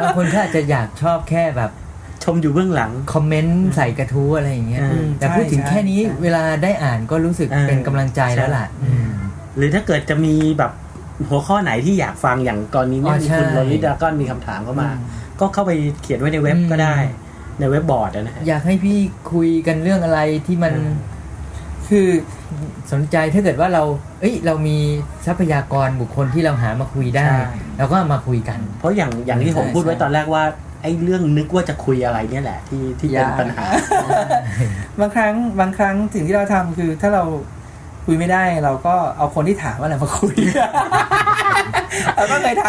[0.00, 1.70] บางคนก็อาจจะอยากชอบแค่แบบ
[2.24, 9.10] ชมอยู่เบื้องหลัง คอมเมนต์ใส่กระทู้อะไรอย่างเงี้ยอืมแต่พูดถึงใช่แค่นี้ใช่เวลาได้อ่านก็รู้สึกเออเป็นกำลังใจแล้วล่ะใช่อืม
[9.56, 10.72] หรือถ้าเกิดจะมีแบบ
[11.28, 14.90] หัวข้อไหนที่อยากฟังอย่างกรณีเนี่ยอ๋อมีใช่คุณโรลิดากอนมีคำถามเข้ามา
[15.40, 16.96] ก็เข้าไปเขียนไว้ในเว็บอืมก็ได้
[17.62, 18.98] ในเว็บบอร์ดอะนะฮะอยากให้พี่
[19.32, 20.92] คุยกันเรื่องอะไรที่มันอืม
[21.88, 22.08] คือ
[22.92, 23.82] สนใจถ้าเกิดว่าเรา
[24.20, 24.78] เอ้ย เรามี
[25.26, 27.44] ทรัพยากรบุคคลที่เราหามาคุยได้ใช่
[27.78, 30.44] เราก็เอามาคุยกัน เพราะอย่างอย่างที่ผมใช่พูดไว้ใช่ตอนแรกว่า
[30.82, 33.64] ไอ้เรื่องนึกว่าจะคุยอะไรเนี่ยแหละที่ที่เป็นยากปัญหา
[35.00, 37.24] บางครั้งบางครั้งสิ่งที่เราทำคือถ้าเรา
[38.06, 40.34] คุยไม่ได้เราก็เอาคนที่ถามอะไรมาคุย
[42.16, 42.66] เราก็เคยท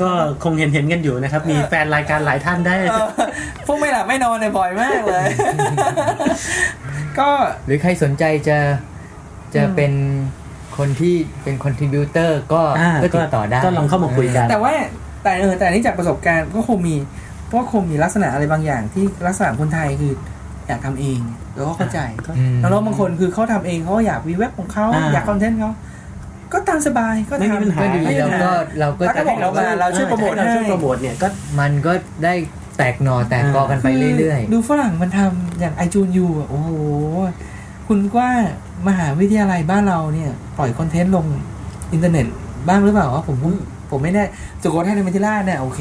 [0.00, 0.10] ก็
[0.44, 3.08] คงเห็นเห็นกันอยู่นะครับ มีแฟนรายการหลายท่านได้ำเออ
[3.66, 5.24] พวกไม่หลับไม่นอนเนี่ยบ่อยมากเลย
[7.18, 7.28] ก็
[7.66, 8.58] หรือใครสนใจจะ
[9.54, 9.92] จะเป็น
[10.76, 14.74] คนที่เป็นคอนทริบิวเตอร์ก็อ่าก็ติดต่อได้ก็ลองเข้ามาคุยกัน แต่ว่า
[15.22, 16.96] แต่เออแต่อันนี้จากประสบการณ์ก็คงมี
[17.52, 20.12] ก็คงมีลักษณะอะไรบางอย่างที่ลักษณะคนไทยคือ
[20.68, 21.20] อยากทำเอง
[21.54, 21.98] แล้วก็เข้าใจ
[22.38, 25.70] อืมแล้วบางคนคือเขาทำเองเขาก็อยากมีเว็บของเขาอ่าอยากคอนเทนต์เขา
[26.52, 31.28] ก็ตามสบายก็ไม่มีทำปัญหาก็ดีไม่มีเราปัญหาก็เราก็แล้วก็จะบอกเรามาเราช่วยโปรโมทเราช่วยให้โปรโมทเนี่ยก็
[31.60, 31.92] มันก็
[32.24, 32.34] ได้
[32.78, 33.88] แตกหนอแตกกอกันไป
[34.18, 36.70] เรื่อยดูฝรั่งมันทำอย่างไอจูนยูโอ้โห
[37.88, 38.30] คุณว่า
[38.88, 41.26] มหาวิทยาลัยบ้านเราเนี่ย ปล่อยคอนเทนต์ลง
[41.92, 42.26] อินเทอร์เน็ต
[42.68, 43.36] บ้างหรือเปล่าวะผม
[43.90, 44.24] ผมไม่แน่
[44.62, 45.80] สุโขทัยธรรมาธิราชเนี่ยโอเค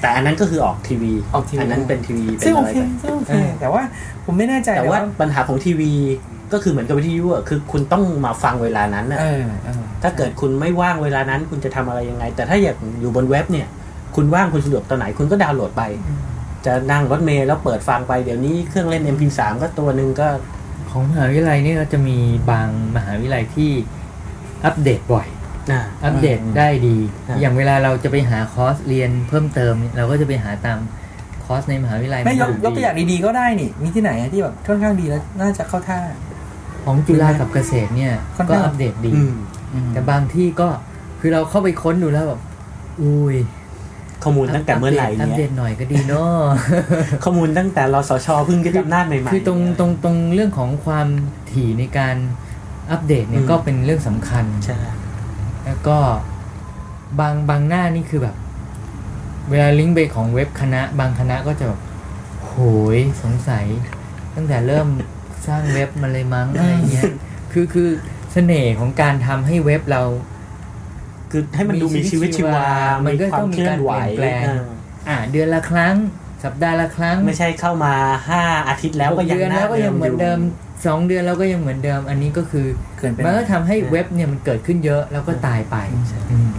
[0.00, 3.82] แต่อันนั้นก็คือออกทีวีออกทีวีนนั้นเป็นทีวีเป็นซึ่งโออะไรเคไปซึ่งโอเคเออแต่ว่า
[4.24, 5.92] ผมไม่แน่ใจแต่ว่าปัญหาของทีวี
[6.52, 13.66] ก็คือเหมือนกับวิทยุอะคือคุณต้องมาฟังเวลานั้นอะเออเออถ้าเกิดคุณไม่ว่างเวลานั้น คุณจะทำอะไรยังไง แต่ถ้าอยากอยู่บนเว็บเนี่ย
[14.16, 15.82] คุณว่างคุณสะดวกตอนไหนคุณก็ดาวน์โหลดไป
[16.66, 22.18] จะนั่งรถเมล์แล้วเปิดฟังไปเดี๋ยวนี้เครื่องเล่น MP3 ก็ตัวหนึ่งก็ๆของมหาวิทยาลัยนี่ก็จะมี
[22.50, 23.70] บางมหาวิทยาลัยที่
[24.64, 25.26] อัปเดตบ่อย
[25.72, 26.96] อ่าอัปเดตได้ดี
[27.28, 30.78] อ่าอย่างเวลาเราจะไปหาคอร์สเรียนเพิ่มเติมเนี่ยเราก็จะไปหาตาม
[31.44, 36.00] คอร์สในมหาวิทยาลัยไม่ยกนยกตัวอย่างดีๆก็ได้นี่ มีที่ไหนอะที่แบบค่อนข้างดีแล้วน่าจะเข้าท่า
[36.84, 39.34] ของจุฬากับเกษตรเนี่ยค่อนก็ข้างอัปเดตดีอืม
[39.92, 40.68] แต่บางที่ก็
[41.20, 42.40] คือเราเข้าไปค้นดูแล้วแบบ
[43.02, 43.36] อุ้ย
[44.22, 46.40] ข้อมูลตั้งแต่เมื่อไหร่อัปเนี่เดยตหน่อยก็ดีเนาะ
[47.24, 51.06] ข้อมูลตั้งแต่รสชเพิ่งยึดอำนาจใหม่ๆคือตรงตรงตรงเรื่องของความ
[51.52, 52.16] ถี่ในการ
[52.90, 54.76] อัปเดตเนี่ยอืมก็เป็นเรื่องสำคัญใช่
[55.66, 55.98] แล้วก็
[57.20, 58.36] บางบางหน้านี่คือแบบ
[59.50, 61.80] เวลาลิงก์ไปของเว็บคณะ บางคณะก็จะแบบ
[62.44, 62.54] โห
[62.96, 63.66] ยสงสัย
[64.34, 64.88] ตั้งแต่เริ่ม
[65.46, 67.04] สร้างเว็บมาเลยมั้งอะไรเงี้ย
[67.52, 67.88] คือคือ
[68.32, 70.02] เสน่ห์ของการทำให้เว็บเรา
[71.30, 72.68] คือให้มันดูมีชีวิตชีวา
[73.04, 74.64] มันก็ควรต้องมีเคลื่อนไหวการเปลี่ยนแปลงเออ
[75.08, 75.94] อ่า เดือนละครั้ง
[76.44, 77.94] สัปดาห์ละครั้ง ไม่ใช่เข้ามา
[78.28, 82.66] ห้าอาทิตย์แล้วก็ยังเดือนหน้าแล้วก็ยังเหมือนเดิมอยู่ สองเดือนแล้วก็ยังเหมือนเดิม อันนี้ก็คือ
[82.98, 85.76] เกินไปมันก็ทำให้เว็บเนี่ยมันเกิดขึ้นเยอะแล้วก็ตายไป
[86.32, 86.52] อืม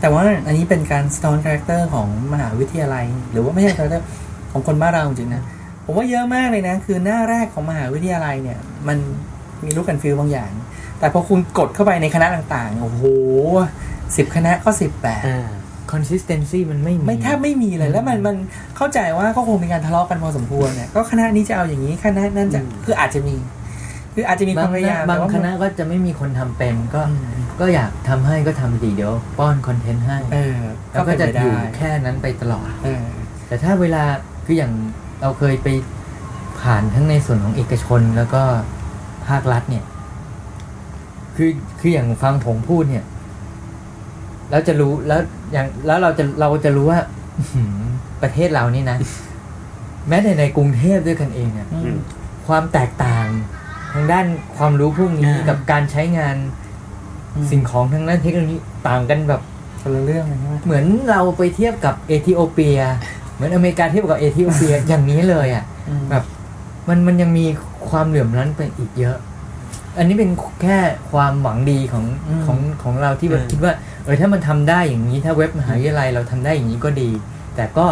[0.00, 4.06] แต่ว่าอันนี้เป็นการสะท้อนคาแรคเตอร์ของมหาวิทยาลัย หรือว่าไม่ใช่คาแรคเตอร์
[4.52, 5.42] ของคนบ้านเราจริงๆนะ
[5.84, 8.58] ผมว่าเยอะมากเลยนะ คือหน้าแรกของมหาวิทยาลัยเนี่ย
[8.88, 8.98] มัน
[9.64, 10.50] มีลูกกันฟิลบางอย่าง
[10.98, 13.02] แต่พอคุณกดเข้าไปในคณะต่างๆ โอ้โห
[14.16, 15.24] สิบคณะก็สิบแบบ
[15.90, 18.36] อ่า consistency มันไม่มีไม่แทบไม่มีเลยแล้วมันมัน
[18.76, 23.36] เข้าใจว่าก็คงมีการทะเลาะกันพอสมควรเนี่ยก็คณะนี้จะเอาอย่างนี้คณะนั้นจะอืมคืออาจจะมี
[24.14, 30.58] คืออาจจะมีคบาวางมพยายามบางแต่ว่คณะก็จะไม่มีคนทำเป็นก็อืมก็อยากทำให้ก็ทำดีเดี๋ยวป้อนคอนเทนต์ให้เออ
[30.90, 33.04] แล้วก็จะเป็นไปอยู่ได้แค่นั้นไปตลอดเออ
[33.46, 34.04] แต่ถ้าเวลา
[34.44, 34.72] คืออย่าง
[35.20, 35.68] เราเคยไป
[36.60, 38.42] ผ่านทั้งในส่วนของเอกชนแล้วก็
[39.28, 39.84] ภาครัฐเนี่ย
[41.36, 43.04] คือคืออย่างฟังผมพูดเนี่ย
[44.50, 45.20] แล้วจะรู้แล้ว
[45.52, 47.00] อย่างแล้วเราจะเราจะรู้ว่า
[47.38, 47.76] อื้อหือ
[48.22, 48.98] ประเทศเรานี่นะ
[50.08, 51.96] แม้แต่ในกรุงเทพด้วยกันเองอะอืม
[52.46, 53.26] ความแตกต่าง
[53.92, 54.26] ทางด้าน
[54.56, 56.36] ความรู้พวกนี้อ่ากักับการใช้งาน
[57.34, 58.56] อืมสิ่งของทางด้านเทคโนโลยี
[58.88, 59.40] ต่างกันแบบ
[59.80, 62.80] คนละเรื่องเลยใช่ไหมเหมือนเราไปเทียบกับเอธิโอเปีย
[63.34, 66.24] เหมือนอเมริกาเทียบกับเอธิโอเปียอย่างนี้เลยอะอืมแบบ
[66.88, 67.46] มันมันยังมี
[67.88, 69.16] ความเหลื่อมล้ำไปอีกเยอะ
[69.98, 70.30] อันนี้เป็น
[70.62, 70.78] แค่
[71.10, 72.04] ความหวังดีของ
[72.46, 77.10] ของของเราที่แบบอืมคิดว่าเออถ้ามันทำได้อย่างนี้ถ้าเว็บมหาวิทยาลัยเราทำได้อย่างนี้ก็ดี
[77.56, 77.86] แต่ก็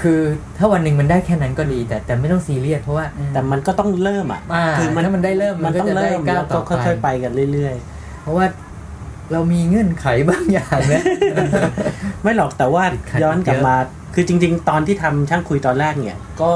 [0.00, 0.20] คือ
[0.58, 7.74] ถ้าวันหนึ่งมันได้แค่นั้นก็ดี แต่แต่ไม่ต้องซีเรียสเพราะว่า แต่มันก็ต้องเริ่มอะอ่าคือมันถ้ามันได้เริ่มมันต้องมันก็จะได้เริ่มก้าวแล้วต่ก็อไปค่อยๆไปกันเรื่อย
[8.22, 8.46] เพราะว่า
[9.32, 13.76] เรามีเงื่อนไขบางอย่างนะๆไม่หรอกแต่ว่าติดขัดย้อนกลับเยอะมา
[14.14, 16.52] คือจริง ๆ ตอนที่ทำช่างคุยตอนแรกเนี่ย ก็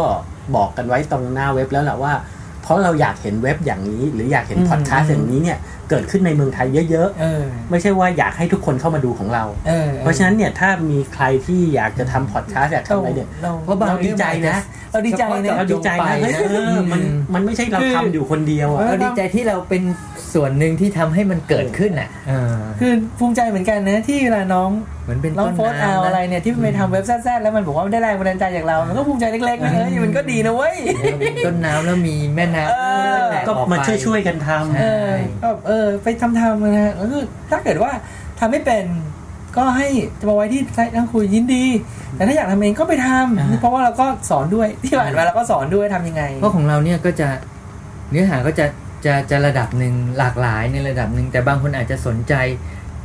[0.57, 2.12] บอกกันไว้ตรงหน้าเว็บแล้วแหละว่า
[2.64, 5.58] เพราะเราอยากเห็นเว็บอย่างนี้ หรืออยากเห็นพอดแคสต์อย่างนี้เนี่ย
[5.90, 14.56] เกิดขึ้นในเมืองไทยเยอะเออๆไม่ใช่ว่าอยากให้ทุกคนเข้ามาดูของเราเออเพราะฉะนั้นเนี่ยถ้ามีใครที่อยากจะทำพอดแคสต์อยากทำอะไรเนี่ยเราเพราะบางเราดีใจนะ
[14.92, 17.00] เราดีใจนะเราดีใจนะเฮ้ยเออมัน
[17.34, 19.82] มันไม่ใช่เราทำอยู่คนเดียวอะเราดีใจที่เราเป็น
[20.34, 24.70] ส่วนหนึ่งที่ทำให้มันเกิดขึ้นอะเออคือภูมิใจเหมือนกันนะที่เวลาน้อง
[25.05, 32.74] เหมือนเป็นน้องต้นโฟสเอาน้ำอะไรนะเนี่ยที่ไปทำเว็บแซดๆแล้วมันบอกว่าได้แรงบันดาลใจจากเรา มันก็ภูมิใจเล็กๆนะเฮ้ยมันก็ดีนะเว้ยเราเป็นต้นน้ำแล้วมีแม่น้ำเอ
[33.14, 37.90] อแตก็ออมาไปช่วยช่วยๆกันทำใช่เออก็เออไปทำทำนะฮะแล้วคือถ้าเกิดว่า
[38.38, 38.84] ทำไม่เป็น
[39.57, 39.88] ก็ให้
[40.20, 41.64] จะมาไว้ที่ไซต์นั่งคุยยินดี
[42.16, 47.28] แต่ถ้าอยากทำเองก็ไปทำเพราะว่าเราก็สอนด้วยที่ผ่านมาเราก็สอนด้วยทำยังไงเพราะของเราเนี่ยก็จะ
[48.11, 48.66] เนื้อหาก็จะ
[49.05, 52.34] จะจะระดับหนึ่งหลากหลายในระดับหนึ่งแต่บางคนอาจจะสนใจ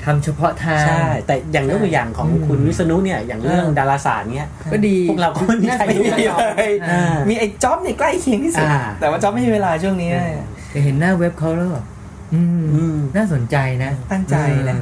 [0.06, 10.24] ทำเฉพาะทางใช่ แต่อย่างยกตัวอย่างของอืมคุณวิษณุเนี่ยอย่างเรื่องดาราศาสตร์เนี่ยก็ดีพวกเราก็ไม่มีใครไม่รู้มีหรอกเลยอ่ามีไอ้จ็อบเนี่ยใกล้เคียงที่สุดอ่าแต่ว่าจ็อบไม่มีเวลาช่วงนี้นะ
[10.72, 11.86] แต่เห็นหน้าเว็บเขาแล้วแบบ
[12.34, 14.36] อืมอืมน่าสนใจนะ ตั้งใจ
[14.70, 14.76] นะ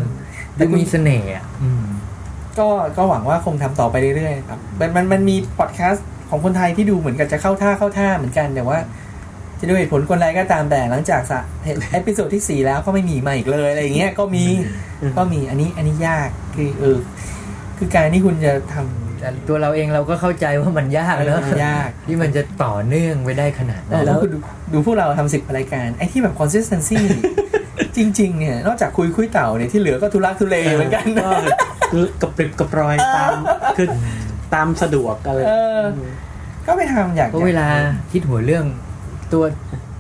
[0.57, 1.83] ดูมีเสน่ห์อะอืม
[2.59, 8.79] ก็ก็หวังว่าคงทำต่อไปเรื่อยๆครับมันมันมันมีพอดแคสต์ของคนไทยที่ดูเหมือนกับจะเข้าท่าเข้าท่าเหมือนกันแต่ว่า
[9.59, 11.39] จะด้วยเหตุผลกลใดก็ตามแต่หลังจากสั
[11.93, 14.45] ก episode ที่สี่แล้วก็ไม่มีมาอีกเลยอะไรอย่างเงี้ยก็มี
[15.17, 16.97] ก็มีอันนี้อันนี้ยากคือเออ
[17.77, 24.37] คือการที่คุณจะทำแต่ตัวเราเองเราก็เข้าใจว่ามันยากเนอะมันยากที่มันจะต่อเนื่องไปได้ขนาดนั้นแล้วดู
[24.73, 26.99] ดูพวกเราทำสิบรายการไอ้ที่แบบ consistency
[27.97, 31.31] จริง ๆ เนี่ย นอกจากคุยคุยเต่าเนี่ยที่เหลือก็ทุลักทุเลเหมือนกันนะ
[31.91, 33.33] คือกระปริบกระปรอยตาม
[33.77, 33.87] คือ
[34.53, 35.81] ตามสะดวกอะไรเออ
[36.67, 37.67] ก็ไปทำอยากเพราะเวลา
[38.11, 38.65] คิดหัวเรื่อง
[39.33, 39.43] ตัว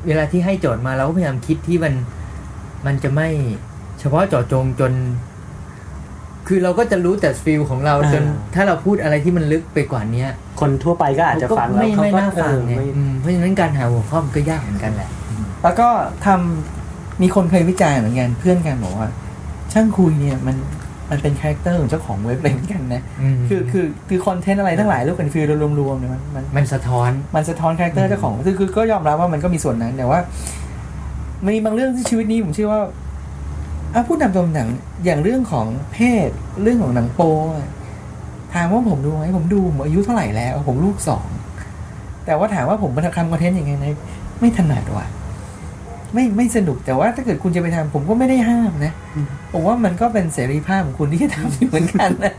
[0.07, 1.93] เวลาที่ให้โจทย์มาเราก็พยายามคิดที่มัน
[2.85, 3.29] มันจะไม่
[3.99, 4.93] เฉพาะเจาะจงจน
[6.47, 8.23] คือเราก็จะรู้แต่ฟิลของเราจน
[8.55, 15.09] ถ้าเราพูดอะไรที่มันลึกไปกว่าเนี้ย คนทั่วไปก็อาจจะฟังแล้วไม่เขาไม่ก็น่าฟังเออไงไม่อืมเพราะฉะนั้นการหาหัวข้อมันก็ยากเหมือนกันแหละ
[15.63, 15.89] แล้วก็
[16.25, 19.07] ทำมีคนเคยวิจารณ์เหมือนกันเพื่อนกันบอกว่า
[19.73, 20.55] ช่างคุยเนี่ยมัน
[21.11, 25.45] มันเป็นคาแรคเตอร์ของเจ้าของเว็บเลยเหมือนกันนะอืมคือคือคือคอนเทนต์อะไรทั้งหลายรูปเป็น feel
[25.79, 30.19] รวมๆเนี่ยมันมันมันสะท้อนมันสะท้อนคาแรคเตอร์เจ้าของคือคือก็ยอมรับว่ามันก็มีส่วนนั้นแต่ว่า
[31.43, 32.81] มันมีบางเรื่องที่ชีวิตนี้ผมเชื่อว่า
[33.93, 34.69] อะพูดตามตรงหนัง
[35.05, 35.97] อย่างเรื่องของเพ
[36.27, 36.29] ศ
[36.61, 37.69] เรื่องของหนังโป๊อะ
[38.53, 41.25] ถามว่าผมดูไหมผมดูผมอายุเท่าไหร่แล้ว ผมลูกสอง
[42.25, 43.91] แต่ว่าถามว่าผมมาทำคอนเทนต์ยังไงนะ
[44.39, 45.05] ไม่ถนัดว่ะ
[46.13, 48.93] ไม่ไม่สนุกแต่ว่าถ้าเกิดคุณจะไปทำผมก็ไม่ได้ห้ามนะ
[49.53, 52.33] ผมว่ามันก็เป็นเสรีภาพของคุณที่จะทำอยู่เหมือนกันนะ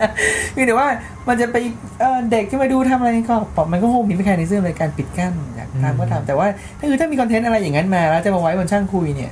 [0.54, 0.86] คือแต่ว่า
[1.28, 1.56] มันจะไป
[2.00, 6.46] เอ่อเด็กจะมาดูทำอะไรก็ปมันก็คงมีไม่ใครในเรื่องในการปิดกั้นอยากทำก็ทำแต่ว่า
[6.78, 9.30] ถ้าคือถ้ามีคอนเทนต์อะไรอย่างนั้นมาแล้วจะมาไว้บนช่างคุยเนี่ย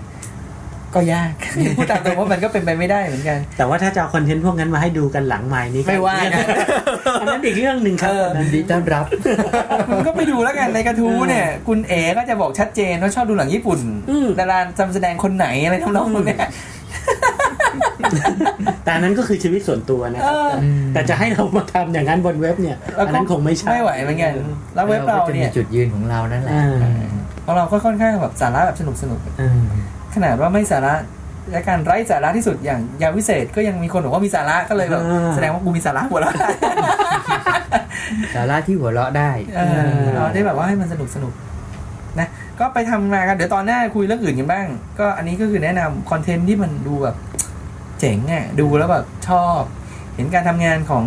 [0.96, 1.32] ก็ยาก
[1.76, 6.44] พูดตามตรงว่ามันก็เป็นไปไม่ได้เหมือนกัน แต่ว่าถ้าจะเอาคอนเทนต์พวกนั้นมาให้ดูกันหลังไมค์นี้ก็ไม่ว่ากัน
[7.20, 9.04] อันนั้นอีกเรื่องหนึ่งครับเอออันนั้นดีต้อนรับ
[9.90, 13.80] มันก็ไปดูแล้วกันในกระทู้เนี่ย คุณเอ๋ก็จะบอกชัดเจนว่าชอบดูหนังญี่ปุ่น
[14.10, 16.38] อืมดาราจำแสดงคนไหนอะไรทำนองนี้ย
[18.84, 24.32] แต่อันนั้นก็คือชีวิตส่วนตัวนะคเอรับอแต่จะให้เรามาทำอย่างนั้นบนเว็บเนี่ยแล้วอันก็นั้นคงไม่ใช่ไม่ไหวเหมือนกัน
[24.74, 26.66] แล้วเว็บเราก็จะมีเนี่ยจุดยืนของเรานั่นแหละอ่า
[27.44, 29.62] ของเราก็ค่อนข้างแบบสาระแบบสนุกสนุกอืม
[30.16, 30.94] ขนาดว่าไม่สาระ
[31.50, 36.32] และการไร้สาระที่สุดอย่างยาวิเศษก็ยังมีคนบอกว่ามีสาระก็เลยแบบอ่าแสดงว่ากูมีสาระหมดแล้ว
[38.34, 39.60] สาระที่หัวเราะได้เอ
[40.00, 41.32] อเราได้แบบว่าให้มันสนุกสนุก
[42.18, 42.28] นะ
[42.60, 44.66] ก็ไปทำงานกันเดี๋ยวตอนหน้าคุยเรื่องอื่นกันบ้าง
[44.98, 47.16] ก็อันนี้ก็คือแนะนำคอนเทนต์ที่มันดูแบบ
[48.00, 49.60] เจ๋งอะดูแล้วแบบชอบ
[50.14, 51.04] เห็นการทำงานของ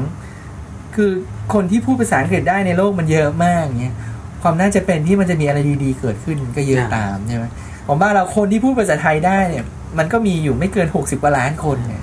[0.95, 1.11] คือ
[1.53, 3.95] คนที่พูดภาษาอังกฤษได้ในโลกมันเยอะมากเงี้ย
[4.41, 7.45] ความน่าจะเป็นที่มันจะมีอะไรดีๆ เกิดขึ้นก็เยอะตามใช่ไหม
[7.89, 9.65] ผมว่าเราคนที่พูดภาษาไทยได้เนี่ย
[9.97, 12.01] มันก็มีอยู่ไม่เกินหกสิบกว่าล้านคนเนี่ย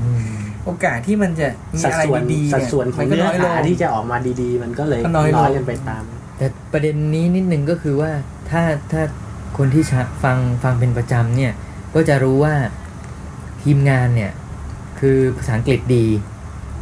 [0.65, 6.03] โอกาสที่มันจะมีสัดอะไรส่วนดีๆสัดเนี่ยส่วนของมันก็เนื้อน้อยลงหาที่จะออกมาดีๆ มันก็เลยก็น้อยลงกันไปตาม
[6.39, 8.11] แต่ประเด็นนี้นิดนึงก็คือว่า
[8.51, 8.63] ถ้า
[8.93, 9.03] ถ้า
[9.59, 11.53] คนที่ชะฟังฟังเป็นประจำเนี่ย
[11.95, 12.55] ก็จะรู้ว่า
[13.63, 14.33] ทีมงานเนี่ย
[15.01, 16.07] คือภาษาอังกฤษดี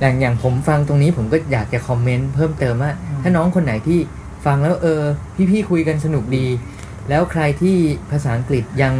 [0.01, 2.93] อย่างอย่างผมฟังตรงนี้ผมก็อยากจะคอมเมนต์เพิ่มเติมว่า
[3.23, 3.99] ถ้าน้องคนไหนที่
[4.47, 5.03] ฟังแล้วเออ
[5.51, 6.47] พี่ๆคุยกันสนุกดี
[7.09, 7.77] แล้วใครที่
[8.11, 8.95] ภาษาอังกฤษยัง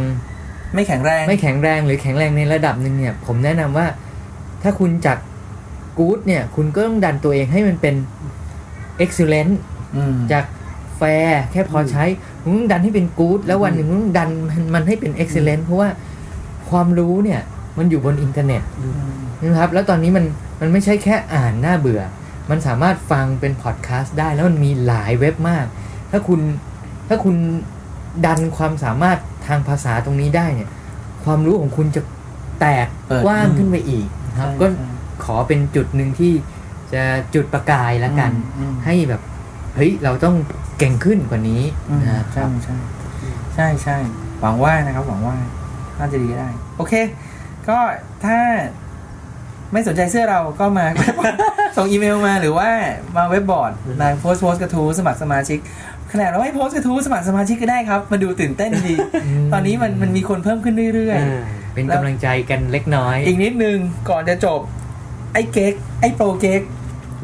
[0.73, 3.87] ไม่แข็งแรง ไม่แข็งแรงหรือแข็งแรงในระดับหนึ่งเนี่ย ผมแนะนำว่า
[4.63, 5.17] ถ้าคุณจาก
[5.97, 7.95] กู๊ดเนี่ย คุณก็ต้องดันตัวเองให้มันเป็น
[9.03, 9.53] excellent
[9.95, 10.45] อืมจาก
[10.97, 12.03] แฟร์แค่พอใช้
[12.41, 15.89] คุณต้องดันให้เป็นกู๊ดแล้ววันหนึ่งคุณต้องดันมันมันให้เป็น excellent เพราะว่า
[16.69, 17.41] ความรู้เนี่ย
[17.77, 18.61] มันอยู่บนอินเทอร์เน็ต
[19.41, 20.25] นะครับ แล้วตอนนี้มัน
[20.61, 22.01] มันไม่ใช่แค่อ่านน่าเบื่อ
[22.49, 25.65] มันสามารถฟังเป็นพอดแคสต์ได้แล้วมันมีหลายเว็บมาก
[26.11, 26.39] ถ้าคุณ
[27.07, 27.35] ถ้าคุณ
[28.25, 30.69] ดันความสามารถทางภาษาตรงนี้ได้เนี่ย
[31.23, 32.01] ความรู้ของคุณจะ
[32.59, 34.87] แตกเปิดกว้างขึ้นไปอีกนะครับใช่ก็ใช่
[35.25, 36.33] ขอเป็นจุดหนึ่งที่
[36.93, 37.03] จะ
[37.35, 39.21] จุดประกายแล้วกันอืมให้แบบ
[39.75, 40.35] เฮ้ยเราต้อง
[40.77, 42.75] เก่งขึ้นกว่านี้อืมนะคใช่รับใช่
[43.55, 43.97] ใช่ใช่
[44.41, 45.37] หวังว่านะครับหวังว่า
[45.99, 46.93] น่าจะดีก็ได้ โอเค
[47.67, 47.77] ก็
[48.25, 48.39] ถ้า
[49.73, 50.85] ไม่สนใจเสื้อเราก็มา
[51.77, 52.69] ส่งอีเมลมาหรือว่า
[53.15, 55.59] มาเว็บบอร์ดมาโพสต์โพสต์กระทู้สมัครสมาชิก
[56.15, 58.95] ขนาดเราไม่โพสต์กระทู้สมัครสมาชิกก็ได้ครับ มาดูตื่นเต้นดี
[59.53, 61.43] ตอนนี้มันมันมีคนเพิ่มขึ้นเรื่อยอ่า
[61.73, 63.77] เป็นกำลังใจกันเล็กน้อยๆอีกนิดนึง
[64.09, 64.59] ก่อนจะจบ
[65.33, 66.61] ไอ้เก๊กไอ้โปรเก๊ก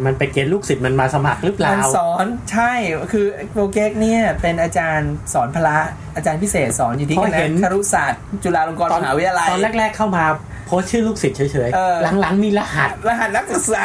[0.05, 2.71] มันไปเกณฑ์ลูกศิษย์มันมาสมัครหรือเปล่ามันสอนใช่
[3.11, 5.77] คือโปรเก๊กเนี่ยเป็นอาจารย์สอนพละ
[6.15, 10.23] อาจารย์พิเศษสอนอยู่ที่เพคราะณะเห็นครุศาสตร์ จุฬาลงกรณ์มหาวิทยาลัยตอนแรก ๆเข้ามา
[10.67, 13.83] โพสต์ชื่อลูกศิษย์เฉยเออๆหลังๆมีรหัสรหัสนักศึกษา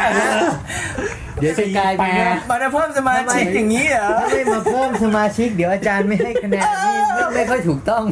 [1.40, 8.02] เดี๋ยวจะกลายเป็นว่ามาได้เพิ่มสมาชิกอย่างนี้เหรอถ้าไม่มาเพิ่มสมาชิก เดี๋ยวอาจารย์ไม่ให้คะแนนนี่ไม่ไม่ค่อยถูกต้อง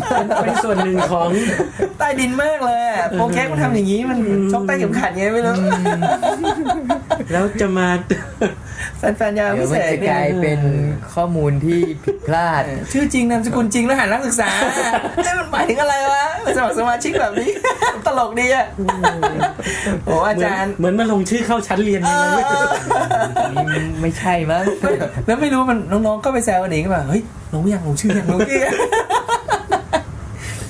[0.43, 1.29] เป็นส่วนหนึ่งของ
[1.99, 4.19] ใต้ดินมากเลยอะโปรเก๊กมันทำอย่างนี้มัน
[4.53, 5.55] ชกใต้เข็มขัดไงไม่รู้
[7.33, 7.89] แล้วจะมา
[8.99, 10.61] แฟนๆยาเดี๋พิยวเศมันษจะเนี่กยลายเป็น
[11.15, 12.63] ข้อมูลที่ผิดพลาด
[12.93, 14.51] ชื่อจริงนามสกุลจริงรหัสนักศึกษา
[15.25, 17.51] นี่มันหมายถึงอะไรวะมาสมัครสมาชิกแบบนี้
[18.07, 18.67] ตลกดีอะ
[20.05, 22.61] โอ้อาจารย์เหมือนมาลงชื่อเข้าชั้นเรียนเอยังไงอไม่รู้
[23.53, 23.65] นี่
[24.03, 24.65] ไม่ใช่มั้ง
[25.27, 28.73] แล้วไม่รู้มันน้องๆก็ไปแซวกันเองก็แบบเฮ้ยลงยังลงชื่อยังลงชื่อง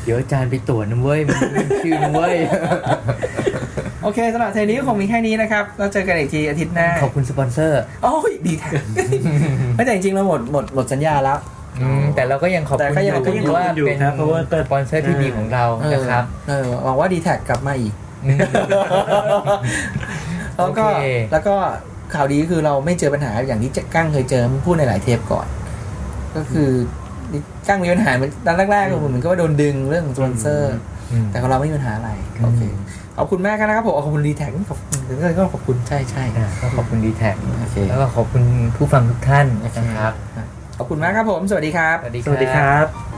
[0.05, 1.39] เดี๋ยวอาจารย์ไปตรวจนะเว้ยมัน
[1.85, 2.37] ชื่อนะเว้ย
[4.03, 8.71] โอเคสำหรับเทนี้คงมีแค่นี้นะครับแล้วเจอกันอีกทีอาทิตย์หน้าขอบคุณสปอนเซอร์โอ้ยดีแท้
[9.75, 11.39] ไม่แต่จริงๆเราหมดหมดหมดสัญญาแล้ว
[12.17, 17.93] แต่เราก็ยังขอบแต่คุณก็ยังอยู่ก็ยังว่าเป็นเพราะว่าสปอนเซอร์ที่ดีของเรานะครับเออหวังว่าดีแท็กกลับมาอีก
[20.59, 20.87] แล้วก็
[21.33, 21.55] แล้วก็
[22.15, 25.47] ข่าวดีคือเราไม่เจอปัญหาอย่างที่กั้งเคยเจอพูดในหลายเทปก่อน
[26.37, 26.71] ก็คือ
[27.69, 30.75] กั้งมีปัญหาเหมือนตอนแรกๆเหมือนกับว่าโดนดึงเรื่องของสปอนเซอร์
[31.13, 32.11] อืมแต่ของเราไม่มีปัญหาอะไร
[32.45, 32.63] โอเค
[33.19, 34.99] ขอบคุณมากนะครับผมขอบคุณดีแท็กขอบคุณ
[35.39, 38.43] ก็ขอบคุณใช่ใช่อะก็ขอบคุณดีแท็กโอเคแล้วก็ขอบคุณ
[38.77, 40.13] ผู้ฟังทุกท่านนะครับ
[40.79, 43.14] ขอบคุณมากครับผม สวัสดีครับ สวัสดีสวัสดีครับ